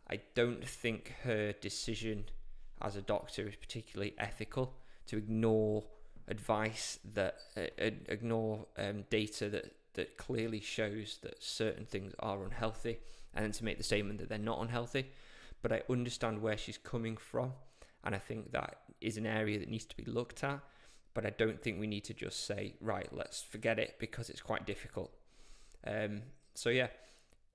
I 0.09 0.21
don't 0.35 0.65
think 0.67 1.13
her 1.23 1.53
decision 1.53 2.25
as 2.81 2.95
a 2.95 3.01
doctor 3.01 3.47
is 3.47 3.55
particularly 3.55 4.13
ethical 4.17 4.73
to 5.07 5.17
ignore 5.17 5.83
advice 6.27 6.99
that 7.13 7.35
uh, 7.55 7.61
ignore 7.79 8.65
um, 8.77 9.05
data 9.09 9.49
that 9.49 9.73
that 9.93 10.17
clearly 10.17 10.59
shows 10.59 11.17
that 11.23 11.41
certain 11.41 11.85
things 11.85 12.13
are 12.19 12.43
unhealthy 12.43 12.99
and 13.33 13.43
then 13.43 13.51
to 13.51 13.65
make 13.65 13.77
the 13.77 13.83
statement 13.83 14.19
that 14.19 14.29
they're 14.29 14.37
not 14.37 14.61
unhealthy 14.61 15.07
but 15.61 15.71
I 15.71 15.81
understand 15.89 16.41
where 16.41 16.57
she's 16.57 16.77
coming 16.77 17.17
from 17.17 17.53
and 18.03 18.13
I 18.13 18.19
think 18.19 18.51
that 18.51 18.77
is 19.01 19.17
an 19.17 19.25
area 19.25 19.59
that 19.59 19.69
needs 19.69 19.85
to 19.85 19.97
be 19.97 20.05
looked 20.05 20.43
at. 20.43 20.59
But 21.13 21.25
I 21.25 21.31
don't 21.31 21.61
think 21.61 21.79
we 21.79 21.87
need 21.87 22.03
to 22.05 22.13
just 22.13 22.45
say, 22.45 22.75
right, 22.79 23.07
let's 23.11 23.41
forget 23.41 23.79
it 23.79 23.95
because 23.99 24.29
it's 24.29 24.41
quite 24.41 24.67
difficult. 24.67 25.11
Um, 25.85 26.21
so, 26.53 26.69
yeah. 26.69 26.87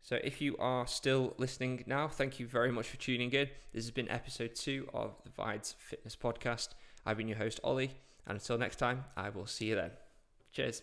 So, 0.03 0.19
if 0.25 0.41
you 0.41 0.57
are 0.59 0.87
still 0.89 1.35
listening 1.39 1.85
now, 1.87 2.09
thank 2.09 2.41
you 2.41 2.47
very 2.49 2.73
much 2.73 2.89
for 2.89 2.97
tuning 2.97 3.31
in. 3.31 3.49
This 3.73 3.85
has 3.85 3.93
been 3.93 4.11
episode 4.11 4.57
two 4.57 4.89
of 4.93 5.15
the 5.23 5.31
Vides 5.31 5.77
Fitness 5.79 6.17
Podcast. 6.17 6.71
I've 7.07 7.19
been 7.19 7.29
your 7.29 7.39
host, 7.39 7.61
Ollie. 7.63 7.93
And 8.27 8.37
until 8.37 8.59
next 8.59 8.77
time, 8.77 9.05
I 9.17 9.31
will 9.31 9.47
see 9.47 9.67
you 9.67 9.77
then. 9.77 9.91
Cheers. 10.53 10.83